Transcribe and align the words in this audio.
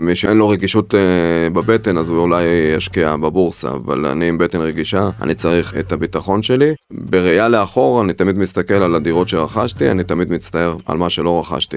מי 0.00 0.16
שאין 0.16 0.36
לו 0.36 0.48
רגישות 0.48 0.94
אה, 0.94 1.00
בבטן 1.52 1.98
אז 1.98 2.10
הוא 2.10 2.18
אולי 2.18 2.44
ישקיע 2.76 3.16
בבורסה, 3.16 3.68
אבל 3.70 4.06
אני 4.06 4.28
עם 4.28 4.38
בטן 4.38 4.60
רגישה, 4.60 5.10
אני 5.22 5.34
צריך 5.34 5.76
את 5.78 5.92
הביטחון 5.92 6.42
שלי. 6.42 6.74
בראייה 6.90 7.48
לאחור 7.48 8.02
אני 8.02 8.12
תמיד 8.12 8.38
מסתכל 8.38 8.74
על 8.74 8.94
הדירות 8.94 9.28
שרכשתי, 9.28 9.90
אני 9.90 10.04
תמיד 10.04 10.30
מצטער 10.30 10.76
על 10.86 10.96
מה 10.98 11.10
שלא 11.10 11.40
רכשתי. 11.40 11.76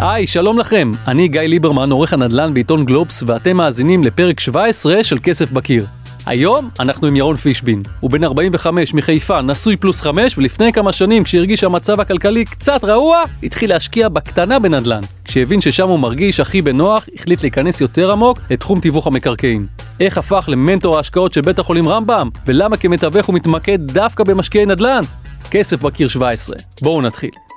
היי, 0.00 0.26
שלום 0.26 0.58
לכם, 0.58 0.92
אני 1.06 1.28
גיא 1.28 1.40
ליברמן, 1.40 1.92
עורך 1.92 2.12
הנדל"ן 2.12 2.54
בעיתון 2.54 2.84
גלובס, 2.84 3.22
ואתם 3.26 3.56
מאזינים 3.56 4.04
לפרק 4.04 4.40
17 4.40 5.04
של 5.04 5.18
כסף 5.22 5.50
בקיר. 5.50 5.86
היום 6.26 6.70
אנחנו 6.80 7.06
עם 7.06 7.16
ירון 7.16 7.36
פישבין. 7.36 7.82
הוא 8.00 8.10
בן 8.10 8.24
45 8.24 8.94
מחיפה, 8.94 9.42
נשוי 9.42 9.76
פלוס 9.76 10.00
5, 10.00 10.38
ולפני 10.38 10.72
כמה 10.72 10.92
שנים, 10.92 11.24
כשהרגיש 11.24 11.60
שהמצב 11.60 12.00
הכלכלי 12.00 12.44
קצת 12.44 12.84
רעוע, 12.84 13.22
התחיל 13.42 13.70
להשקיע 13.70 14.08
בקטנה 14.08 14.58
בנדל"ן. 14.58 15.00
כשהבין 15.24 15.60
ששם 15.60 15.88
הוא 15.88 15.98
מרגיש 15.98 16.40
הכי 16.40 16.62
בנוח, 16.62 17.06
החליט 17.14 17.42
להיכנס 17.42 17.80
יותר 17.80 18.12
עמוק 18.12 18.38
לתחום 18.50 18.80
תיווך 18.80 19.06
המקרקעין. 19.06 19.66
איך 20.00 20.18
הפך 20.18 20.44
למנטור 20.48 20.96
ההשקעות 20.96 21.32
של 21.32 21.40
בית 21.40 21.58
החולים 21.58 21.88
רמב"ם, 21.88 22.28
ולמה 22.46 22.76
כמתווך 22.76 23.26
הוא 23.26 23.34
מתמקד 23.34 23.78
דווקא 23.92 24.24
במשקיעי 24.24 24.66
נדל"ן? 24.66 25.02
כסף 25.50 25.82
בקיר 25.82 26.08
17. 26.08 26.56
בואו 26.82 27.00
נתחיל. 27.02 27.51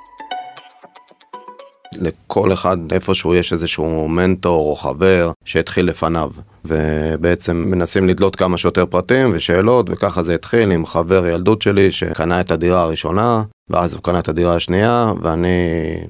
לכל 2.00 2.52
אחד 2.52 2.76
איפשהו 2.92 3.34
יש 3.34 3.52
איזשהו 3.52 4.08
מנטור 4.08 4.70
או 4.70 4.76
חבר 4.76 5.30
שהתחיל 5.44 5.86
לפניו. 5.86 6.30
ובעצם 6.68 7.56
מנסים 7.66 8.08
לדלות 8.08 8.36
כמה 8.36 8.58
שיותר 8.58 8.86
פרטים 8.86 9.30
ושאלות 9.34 9.90
וככה 9.90 10.22
זה 10.22 10.34
התחיל 10.34 10.70
עם 10.70 10.86
חבר 10.86 11.26
ילדות 11.26 11.62
שלי 11.62 11.90
שקנה 11.90 12.40
את 12.40 12.50
הדירה 12.50 12.82
הראשונה 12.82 13.42
ואז 13.70 13.94
הוא 13.94 14.02
קנה 14.02 14.18
את 14.18 14.28
הדירה 14.28 14.54
השנייה 14.54 15.12
ואני 15.22 15.48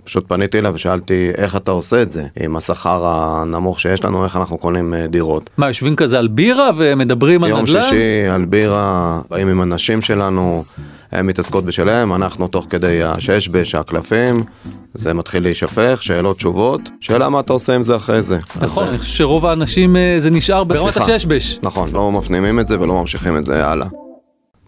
פשוט 0.04 0.24
פניתי 0.28 0.58
אליו 0.58 0.72
ושאלתי 0.74 1.30
איך 1.36 1.56
אתה 1.56 1.70
עושה 1.70 2.02
את 2.02 2.10
זה 2.10 2.26
עם 2.40 2.56
השכר 2.56 3.06
הנמוך 3.06 3.80
שיש 3.80 4.04
לנו 4.04 4.24
איך 4.24 4.36
אנחנו 4.36 4.58
קונים 4.58 4.94
אה, 4.94 5.06
דירות. 5.06 5.50
מה 5.56 5.68
יושבים 5.68 5.96
כזה 5.96 6.18
על 6.18 6.28
בירה 6.28 6.70
ומדברים 6.76 7.44
על 7.44 7.50
נדל"ן? 7.50 7.74
יום 7.74 7.84
שישי 7.84 8.28
על 8.30 8.44
בירה 8.44 9.20
באים 9.30 9.48
עם 9.48 9.62
אנשים 9.62 10.02
שלנו 10.02 10.64
הן 11.12 11.26
מתעסקות 11.26 11.64
בשלהם, 11.64 12.12
אנחנו 12.12 12.48
תוך 12.48 12.66
כדי 12.70 13.02
השש-בש, 13.02 13.74
הקלפים, 13.74 14.44
זה 14.98 15.14
מתחיל 15.14 15.42
להישפך, 15.42 15.98
שאלות 16.00 16.36
תשובות, 16.36 16.80
שאלה 17.00 17.28
מה 17.28 17.40
אתה 17.40 17.52
עושה 17.52 17.74
עם 17.74 17.82
זה 17.82 17.96
אחרי 17.96 18.22
זה. 18.22 18.38
נכון, 18.60 18.88
אני 18.88 18.98
חושב 18.98 19.12
שרוב 19.12 19.46
האנשים 19.46 19.96
אה, 19.96 20.14
זה 20.18 20.30
נשאר 20.30 20.64
ברמת 20.64 20.96
השש-בש. 20.96 21.58
נכון, 21.62 21.88
לא 21.92 22.12
מפנימים 22.12 22.60
את 22.60 22.66
זה 22.66 22.80
ולא 22.80 22.94
ממשיכים 22.94 23.36
את 23.36 23.46
זה 23.46 23.66
הלאה. 23.66 23.86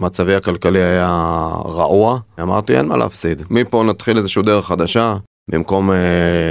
מצבי 0.01 0.35
הכלכלי 0.35 0.83
היה 0.83 1.09
רעוע, 1.65 2.19
אמרתי 2.41 2.77
אין 2.77 2.87
מה 2.87 2.97
להפסיד. 2.97 3.43
מפה 3.51 3.85
נתחיל 3.85 4.19
איזושהי 4.19 4.43
דרך 4.43 4.67
חדשה, 4.67 5.17
במקום 5.51 5.91
אה, 5.91 5.97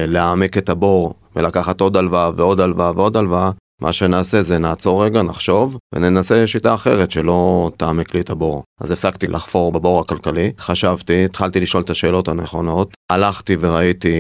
להעמיק 0.08 0.58
את 0.58 0.70
הבור 0.70 1.14
ולקחת 1.36 1.82
עוד 1.82 1.98
הלוואה 1.98 2.30
ועוד 2.36 2.60
הלוואה 2.60 2.92
ועוד 2.96 3.18
הלוואה, 3.18 3.52
מה 3.82 3.94
שנעשה 3.94 4.42
זה 4.42 4.60
נעצור 4.60 5.06
רגע, 5.06 5.22
נחשוב, 5.22 5.78
וננסה 5.96 6.48
שיטה 6.48 6.74
אחרת 6.74 7.12
שלא 7.12 7.72
תעמק 7.78 8.14
לי 8.14 8.22
את 8.22 8.30
הבור. 8.30 8.64
אז 8.82 8.92
הפסקתי 8.92 9.28
לחפור 9.28 9.72
בבור 9.72 10.00
הכלכלי, 10.00 10.52
חשבתי, 10.60 11.26
התחלתי 11.26 11.60
לשאול 11.60 11.84
את 11.84 11.90
השאלות 11.90 12.28
הנכונות, 12.28 12.94
הלכתי 13.12 13.58
וראיתי 13.60 14.18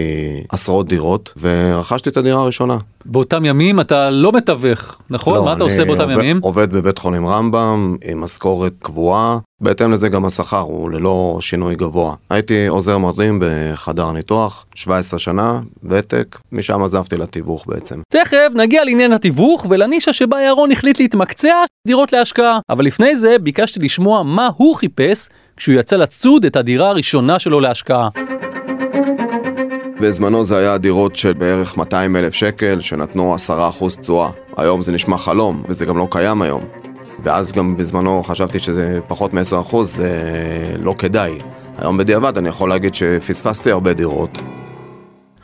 עשרות 0.49 0.87
דירות, 0.87 1.33
ורכשתי 1.41 2.09
את 2.09 2.17
הדירה 2.17 2.41
הראשונה. 2.41 2.77
באותם 3.05 3.45
ימים 3.45 3.79
אתה 3.79 4.09
לא 4.09 4.31
מתווך, 4.31 4.95
נכון? 5.09 5.35
לא, 5.35 5.45
מה 5.45 5.53
אתה 5.53 5.63
עושה 5.63 5.85
באותם 5.85 6.01
עובד, 6.01 6.13
ימים? 6.13 6.39
עובד 6.43 6.71
בבית 6.71 6.97
חולים 6.97 7.27
רמב"ם 7.27 7.95
עם 8.03 8.21
משכורת 8.21 8.73
קבועה, 8.79 9.37
בהתאם 9.61 9.91
לזה 9.91 10.09
גם 10.09 10.25
השכר 10.25 10.59
הוא 10.59 10.91
ללא 10.91 11.37
שינוי 11.41 11.75
גבוה. 11.75 12.15
הייתי 12.29 12.67
עוזר 12.67 12.97
מרדים 12.97 13.39
בחדר 13.41 14.11
ניתוח, 14.11 14.65
17 14.75 15.19
שנה, 15.19 15.59
ותק, 15.83 16.37
משם 16.51 16.83
עזבתי 16.83 17.17
לתיווך 17.17 17.65
בעצם. 17.67 18.01
תכף 18.09 18.47
נגיע 18.55 18.83
לעניין 18.83 19.11
התיווך 19.11 19.65
ולנישה 19.69 20.13
שבה 20.13 20.41
ירון 20.41 20.71
החליט 20.71 20.99
להתמקצע 20.99 21.63
דירות 21.87 22.13
להשקעה. 22.13 22.59
אבל 22.69 22.85
לפני 22.85 23.15
זה 23.15 23.35
ביקשתי 23.39 23.79
לשמוע 23.79 24.23
מה 24.23 24.49
הוא 24.57 24.75
חיפש 24.75 25.29
כשהוא 25.57 25.75
יצא 25.75 25.95
לצוד 25.95 26.45
את 26.45 26.55
הדירה 26.55 26.89
הראשונה 26.89 27.39
שלו 27.39 27.59
להשקעה. 27.59 28.09
בזמנו 30.01 30.45
זה 30.45 30.57
היה 30.57 30.77
דירות 30.77 31.15
של 31.15 31.33
בערך 31.33 31.77
200 31.77 32.15
אלף 32.15 32.33
שקל 32.33 32.79
שנתנו 32.79 33.35
10% 33.35 33.99
תשואה. 34.01 34.29
היום 34.57 34.81
זה 34.81 34.91
נשמע 34.91 35.17
חלום, 35.17 35.63
וזה 35.69 35.85
גם 35.85 35.97
לא 35.97 36.07
קיים 36.11 36.41
היום. 36.41 36.61
ואז 37.23 37.51
גם 37.51 37.77
בזמנו 37.77 38.23
חשבתי 38.23 38.59
שזה 38.59 38.99
פחות 39.07 39.33
מ-10% 39.33 39.83
זה 39.83 40.11
לא 40.79 40.95
כדאי. 40.97 41.37
היום 41.77 41.97
בדיעבד 41.97 42.37
אני 42.37 42.49
יכול 42.49 42.69
להגיד 42.69 42.93
שפספסתי 42.93 43.71
הרבה 43.71 43.93
דירות. 43.93 44.37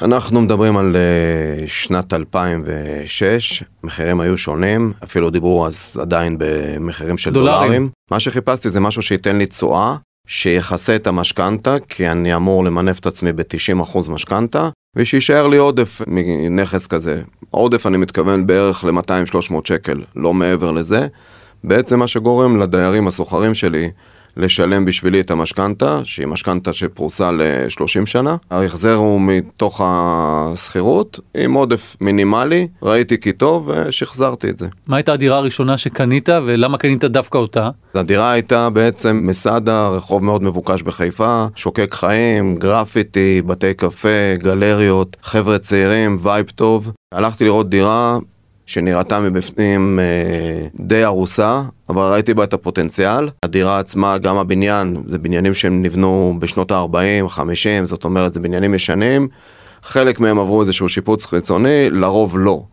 אנחנו 0.02 0.42
מדברים 0.42 0.78
על 0.78 0.96
uh, 0.96 1.68
שנת 1.68 2.14
2006, 2.14 3.64
מחירים 3.84 4.20
היו 4.20 4.38
שונים, 4.38 4.94
אפילו 5.04 5.30
דיברו 5.30 5.68
אז 5.68 6.00
עדיין 6.02 6.38
במחירים 6.40 7.18
של 7.18 7.34
דולרים. 7.34 7.62
דולרים. 7.62 7.90
מה 8.12 8.20
שחיפשתי 8.20 8.70
זה 8.70 8.80
משהו 8.80 9.02
שייתן 9.02 9.38
לי 9.38 9.46
תשואה, 9.46 9.96
שיכסה 10.28 10.96
את 10.96 11.08
המשכנתה, 11.08 11.76
כי 11.90 12.10
אני 12.10 12.36
אמור 12.36 12.66
למנף 12.66 13.00
את 13.00 13.06
עצמי 13.06 13.34
ב-90% 13.34 14.12
משכנתה, 14.12 14.70
ושיישאר 14.96 15.48
לי 15.48 15.58
עודף 15.58 16.02
מנכס 16.08 16.88
כזה. 16.88 17.22
עודף 17.50 17.88
אני 17.88 17.98
מתכוון 17.98 18.48
בערך 18.48 18.84
ל-200-300 18.84 19.54
שקל, 19.64 20.04
לא 20.16 20.34
מעבר 20.34 20.72
לזה. 20.72 21.08
בעצם 21.64 22.00
מה 22.00 22.08
שגורם 22.08 22.60
לדיירים 22.60 23.08
הסוחרים 23.08 23.54
שלי 23.54 23.90
לשלם 24.38 24.86
בשבילי 24.86 25.22
את 25.22 25.32
המשכנתה, 25.32 26.00
שהיא 26.04 26.28
משכנתה 26.28 26.74
שפרוסה 26.74 27.32
ל-30 27.32 28.06
שנה. 28.06 28.36
ההחזר 28.52 28.96
הוא 28.96 29.22
מתוך 29.22 29.82
השכירות, 29.84 31.20
עם 31.38 31.54
עודף 31.54 31.96
מינימלי, 32.02 32.68
ראיתי 32.82 33.20
כי 33.20 33.32
טוב 33.32 33.70
ושחזרתי 33.88 34.50
את 34.50 34.60
זה. 34.60 34.68
מה 34.88 34.96
הייתה 34.96 35.14
הדירה 35.14 35.38
הראשונה 35.38 35.78
שקנית 35.78 36.30
ולמה 36.46 36.78
קנית 36.78 37.04
דווקא 37.04 37.38
אותה? 37.38 37.70
הדירה 37.96 38.32
הייתה 38.32 38.70
בעצם 38.70 39.22
במסדה, 39.24 39.88
רחוב 39.88 40.24
מאוד 40.24 40.44
מבוקש 40.44 40.82
בחיפה, 40.82 41.46
שוקק 41.56 41.94
חיים, 41.94 42.56
גרפיטי, 42.56 43.42
בתי 43.46 43.74
קפה, 43.74 44.36
גלריות, 44.38 45.18
חבר'ה 45.24 45.58
צעירים, 45.58 46.18
vibe 46.22 46.46
טוב. 46.56 46.92
הלכתי 47.12 47.46
לראות 47.46 47.70
דירה 47.70 48.18
שנראתה 48.66 49.20
מבפנים 49.20 50.00
אה, 50.00 50.68
די 50.80 51.04
הרוסה, 51.04 51.62
אבל 51.90 52.02
ראיתי 52.02 52.34
בה 52.34 52.44
את 52.44 52.54
הפוטנציאל. 52.54 53.30
הדירה 53.44 53.80
עצמה, 53.80 54.18
גם 54.18 54.38
הבניין, 54.38 55.04
זה 55.06 55.18
בניינים 55.18 55.54
שהם 55.54 55.82
נבנו 55.82 56.36
בשנות 56.40 56.72
ה-40, 56.72 57.30
50, 57.30 57.86
זאת 57.86 58.06
אומרת, 58.06 58.34
זה 58.34 58.40
בניינים 58.40 58.74
ישנים. 58.74 59.28
חלק 59.84 60.20
מהם 60.20 60.40
עברו 60.40 60.62
איזשהו 60.62 60.90
שיפוץ 60.90 61.26
חיצוני, 61.26 61.90
לרוב 61.90 62.38
לא. 62.38 62.64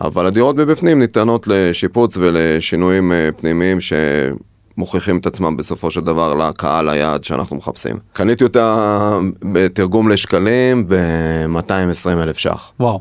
אבל 0.00 0.26
הדירות 0.26 0.56
מבפנים 0.56 0.98
ניתנות 0.98 1.46
לשיפוץ 1.46 2.16
ולשינויים 2.16 3.12
אה, 3.12 3.28
פנימיים 3.36 3.78
שמוכיחים 3.80 5.18
את 5.18 5.26
עצמם 5.26 5.56
בסופו 5.56 5.90
של 5.90 6.00
דבר 6.00 6.34
לקהל 6.34 6.88
היעד 6.88 7.24
שאנחנו 7.24 7.56
מחפשים. 7.56 7.96
קניתי 8.12 8.44
אותה 8.44 9.18
בתרגום 9.52 10.08
לשקלים 10.08 10.88
ב-220 10.88 12.22
אלף 12.22 12.38
ש"ח. 12.38 12.72
וואו. 12.80 13.00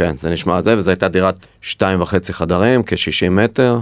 כן, 0.00 0.16
זה 0.16 0.30
נשמע 0.30 0.60
זה, 0.60 0.78
וזו 0.78 0.90
הייתה 0.90 1.08
דירת 1.08 1.46
שתיים 1.60 2.00
וחצי 2.00 2.32
חדרים, 2.32 2.82
כ-60 2.86 3.30
מטר. 3.30 3.78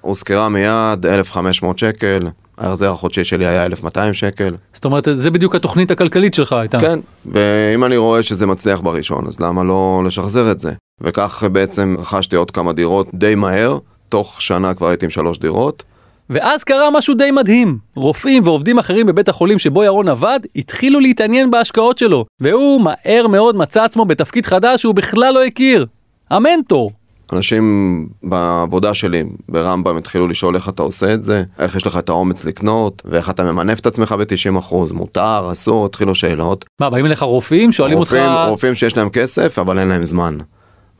הושכרה 0.00 0.48
מיד 0.48 1.06
1,500 1.06 1.78
שקל, 1.78 2.28
ההחזר 2.58 2.90
החודשי 2.90 3.24
שלי 3.24 3.46
היה 3.46 3.66
1,200 3.66 4.14
שקל. 4.14 4.56
זאת 4.72 4.84
אומרת, 4.84 5.08
זה 5.12 5.30
בדיוק 5.30 5.54
התוכנית 5.54 5.90
הכלכלית 5.90 6.34
שלך 6.34 6.52
הייתה. 6.52 6.80
כן, 6.80 6.98
ואם 7.26 7.84
אני 7.84 7.96
רואה 7.96 8.22
שזה 8.22 8.46
מצליח 8.46 8.80
בראשון, 8.80 9.26
אז 9.26 9.40
למה 9.40 9.64
לא 9.64 10.02
לשחזר 10.06 10.50
את 10.50 10.58
זה? 10.58 10.72
וכך 11.00 11.44
בעצם 11.52 11.94
רכשתי 11.98 12.36
עוד 12.36 12.50
כמה 12.50 12.72
דירות 12.72 13.08
די 13.14 13.34
מהר, 13.34 13.78
תוך 14.08 14.42
שנה 14.42 14.74
כבר 14.74 14.88
הייתי 14.88 15.06
עם 15.06 15.10
שלוש 15.10 15.38
דירות. 15.38 15.82
ואז 16.30 16.64
קרה 16.64 16.90
משהו 16.90 17.14
די 17.14 17.30
מדהים. 17.30 17.78
רופאים 17.94 18.46
ועובדים 18.46 18.78
אחרים 18.78 19.06
בבית 19.06 19.28
החולים 19.28 19.58
שבו 19.58 19.84
ירון 19.84 20.08
עבד, 20.08 20.40
התחילו 20.56 21.00
להתעניין 21.00 21.50
בהשקעות 21.50 21.98
שלו, 21.98 22.24
והוא 22.40 22.80
מהר 22.80 23.26
מאוד 23.26 23.56
מצא 23.56 23.84
עצמו 23.84 24.04
בתפקיד 24.04 24.46
חדש 24.46 24.80
שהוא 24.80 24.94
בכלל 24.94 25.34
לא 25.34 25.44
הכיר. 25.44 25.86
המנטור. 26.30 26.92
אנשים 27.32 28.08
בעבודה 28.22 28.94
שלי 28.94 29.24
ברמב"ם 29.48 29.96
התחילו 29.96 30.26
לשאול 30.26 30.54
איך 30.54 30.68
אתה 30.68 30.82
עושה 30.82 31.14
את 31.14 31.22
זה, 31.22 31.42
איך 31.58 31.76
יש 31.76 31.86
לך 31.86 31.98
את 31.98 32.08
האומץ 32.08 32.44
לקנות, 32.44 33.02
ואיך 33.04 33.30
אתה 33.30 33.44
ממנף 33.44 33.80
את 33.80 33.86
עצמך 33.86 34.14
ב-90%, 34.18 34.74
מותר, 34.94 35.48
אסור, 35.52 35.86
התחילו 35.86 36.14
שאלות. 36.14 36.64
מה, 36.80 36.90
באים 36.90 37.06
אליך 37.06 37.22
רופאים? 37.22 37.72
שואלים 37.72 37.98
רופאים, 37.98 38.22
אותך... 38.22 38.48
רופאים 38.48 38.74
שיש 38.74 38.96
להם 38.96 39.08
כסף, 39.08 39.58
אבל 39.58 39.78
אין 39.78 39.88
להם 39.88 40.04
זמן. 40.04 40.38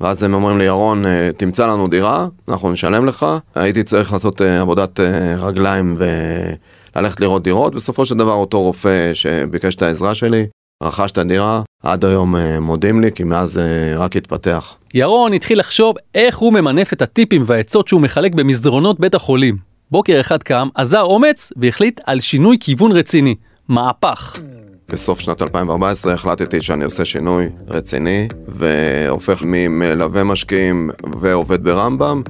ואז 0.00 0.22
הם 0.22 0.34
אומרים 0.34 0.58
לי, 0.58 0.64
ירון, 0.64 1.06
אה, 1.06 1.30
תמצא 1.36 1.66
לנו 1.66 1.88
דירה, 1.88 2.26
אנחנו 2.48 2.72
נשלם 2.72 3.06
לך. 3.06 3.26
הייתי 3.54 3.82
צריך 3.82 4.12
לעשות 4.12 4.42
אה, 4.42 4.60
עבודת 4.60 5.00
אה, 5.00 5.34
רגליים 5.38 5.96
וללכת 6.96 7.20
לראות 7.20 7.42
דירות. 7.42 7.74
בסופו 7.74 8.06
של 8.06 8.14
דבר 8.14 8.32
אותו 8.32 8.62
רופא 8.62 9.14
שביקש 9.14 9.74
את 9.74 9.82
העזרה 9.82 10.14
שלי, 10.14 10.46
רכש 10.82 11.10
את 11.10 11.18
הדירה, 11.18 11.62
עד 11.82 12.04
היום 12.04 12.36
מודים 12.60 13.00
לי, 13.00 13.12
כי 13.12 13.24
מאז 13.24 13.60
רק 13.96 14.16
התפתח. 14.16 14.76
ירון 14.94 15.32
התחיל 15.32 15.58
לחשוב 15.60 15.96
איך 16.14 16.38
הוא 16.38 16.52
ממנף 16.52 16.92
את 16.92 17.02
הטיפים 17.02 17.42
והעצות 17.46 17.88
שהוא 17.88 18.00
מחלק 18.00 18.34
במסדרונות 18.34 19.00
בית 19.00 19.14
החולים. 19.14 19.56
בוקר 19.90 20.20
אחד 20.20 20.42
קם, 20.42 20.68
עזר 20.74 21.02
אומץ 21.02 21.52
והחליט 21.56 22.00
על 22.06 22.20
שינוי 22.20 22.56
כיוון 22.60 22.92
רציני. 22.92 23.34
מהפך. 23.70 24.38
בסוף 24.92 25.20
שנת 25.20 25.42
2014 25.42 26.12
החלטתי 26.12 26.62
שאני 26.62 26.84
עושה 26.84 27.04
שינוי 27.04 27.46
רציני 27.68 28.28
והופך 28.48 29.42
ממלווה 29.46 30.24
משקיעים 30.24 30.90
ועובד 31.20 31.64
ברמב"ם 31.64 32.22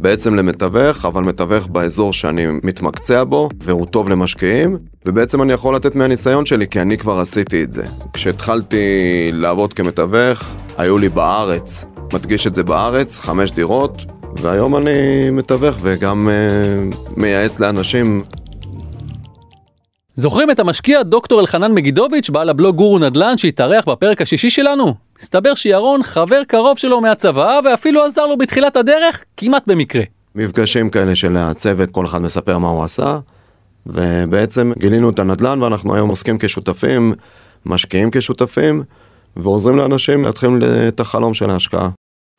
בעצם 0.00 0.34
למתווך, 0.34 1.04
אבל 1.04 1.22
מתווך 1.22 1.66
באזור 1.66 2.12
שאני 2.12 2.46
מתמקצע 2.62 3.24
בו, 3.24 3.48
והוא 3.62 3.86
טוב 3.86 4.08
למשקיעים, 4.08 4.76
ובעצם 5.06 5.42
אני 5.42 5.52
יכול 5.52 5.76
לתת 5.76 5.94
מהניסיון 5.94 6.46
שלי, 6.46 6.66
כי 6.68 6.80
אני 6.80 6.98
כבר 6.98 7.18
עשיתי 7.20 7.62
את 7.62 7.72
זה. 7.72 7.84
כשהתחלתי 8.12 8.86
לעבוד 9.32 9.74
כמתווך, 9.74 10.44
היו 10.78 10.98
לי 10.98 11.08
בארץ, 11.08 11.84
מדגיש 12.12 12.46
את 12.46 12.54
זה 12.54 12.62
בארץ, 12.62 13.18
חמש 13.18 13.50
דירות, 13.50 14.04
והיום 14.40 14.76
אני 14.76 15.30
מתווך 15.32 15.76
וגם 15.80 16.28
uh, 16.28 16.96
מייעץ 17.16 17.60
לאנשים 17.60 18.20
זוכרים 20.18 20.50
את 20.50 20.60
המשקיע 20.60 21.02
דוקטור 21.02 21.40
אלחנן 21.40 21.72
מגידוביץ', 21.72 22.30
בעל 22.30 22.48
הבלוג 22.48 22.76
גורו 22.76 22.98
נדל"ן 22.98 23.38
שהתארח 23.38 23.84
בפרק 23.88 24.22
השישי 24.22 24.50
שלנו? 24.50 24.94
מסתבר 25.20 25.54
שירון 25.54 26.02
חבר 26.02 26.42
קרוב 26.48 26.78
שלו 26.78 27.00
מהצבא 27.00 27.60
ואפילו 27.64 28.04
עזר 28.04 28.26
לו 28.26 28.36
בתחילת 28.36 28.76
הדרך 28.76 29.24
כמעט 29.36 29.62
במקרה. 29.66 30.02
מפגשים 30.34 30.90
כאלה 30.90 31.16
של 31.16 31.36
הצוות, 31.36 31.90
כל 31.90 32.06
אחד 32.06 32.22
מספר 32.22 32.58
מה 32.58 32.68
הוא 32.68 32.84
עשה, 32.84 33.18
ובעצם 33.86 34.72
גילינו 34.78 35.10
את 35.10 35.18
הנדל"ן 35.18 35.62
ואנחנו 35.62 35.94
היום 35.94 36.08
עוסקים 36.08 36.38
כשותפים, 36.38 37.12
משקיעים 37.66 38.10
כשותפים, 38.12 38.82
ועוזרים 39.36 39.76
לאנשים 39.76 40.24
להתחיל 40.24 40.50
את 40.88 41.00
החלום 41.00 41.34
של 41.34 41.50
ההשקעה. 41.50 41.88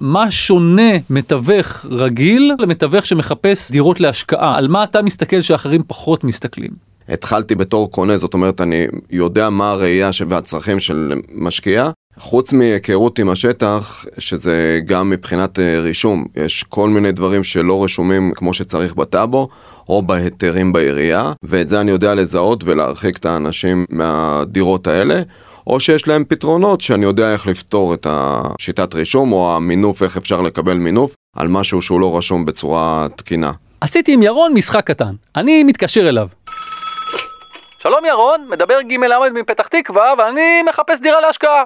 מה 0.02 0.32
שונה 0.32 0.92
מתווך 1.10 1.86
רגיל 1.90 2.54
למתווך 2.60 3.06
שמחפש 3.06 3.72
דירות 3.72 4.00
להשקעה? 4.00 4.58
על 4.58 4.68
מה 4.68 4.84
אתה 4.84 5.02
מסתכל 5.02 5.42
שאחרים 5.42 5.84
פחות 5.88 6.24
מסתכלים? 6.24 6.90
התחלתי 7.10 7.56
בתור 7.56 7.92
קונה, 7.92 8.18
זאת 8.18 8.34
אומרת, 8.34 8.62
אני 8.62 8.88
יודע 9.12 9.50
מה 9.50 9.72
הראייה 9.72 10.10
והצרכים 10.28 10.80
של 10.80 11.14
משקיע. 11.36 11.92
חוץ 12.18 12.54
מהיכרות 12.54 13.20
עם 13.20 13.30
השטח, 13.30 14.06
שזה 14.18 14.80
גם 14.86 15.10
מבחינת 15.10 15.60
אה, 15.60 15.80
רישום, 15.80 16.26
יש 16.36 16.64
כל 16.64 16.90
מיני 16.90 17.12
דברים 17.12 17.44
שלא 17.44 17.84
רשומים 17.84 18.32
כמו 18.36 18.54
שצריך 18.54 18.96
בטאבו, 18.96 19.50
או 19.90 20.02
בהיתרים 20.02 20.74
בעירייה, 20.74 21.34
ואת 21.44 21.70
זה 21.70 21.82
אני 21.82 21.92
יודע 21.92 22.16
לזהות 22.16 22.64
ולהרחיק 22.64 23.18
את 23.18 23.26
האנשים 23.26 23.86
מהדירות 23.90 24.88
האלה. 24.88 25.22
או 25.68 25.80
שיש 25.80 26.08
להם 26.08 26.24
פתרונות 26.28 26.82
שאני 26.82 27.06
יודע 27.06 27.34
איך 27.34 27.48
לפתור 27.48 27.94
את 27.94 28.08
השיטת 28.10 28.96
רישום 28.96 29.32
או 29.32 29.56
המינוף, 29.56 30.04
איך 30.04 30.18
אפשר 30.18 30.42
לקבל 30.42 30.74
מינוף 30.74 31.14
על 31.36 31.48
משהו 31.48 31.82
שהוא 31.82 32.00
לא 32.00 32.18
רשום 32.18 32.46
בצורה 32.46 33.08
תקינה. 33.16 33.52
עשיתי 33.82 34.14
עם 34.14 34.24
ירון 34.24 34.54
משחק 34.54 34.88
קטן, 34.88 35.14
אני 35.36 35.64
מתקשר 35.64 36.10
אליו. 36.10 36.28
שלום 37.84 38.06
ירון, 38.06 38.48
מדבר 38.50 38.82
ג' 38.82 38.94
עמד 38.94 39.30
מפתח 39.34 39.68
תקווה 39.68 40.14
ואני 40.18 40.64
מחפש 40.64 41.02
דירה 41.02 41.22
להשקעה. 41.22 41.64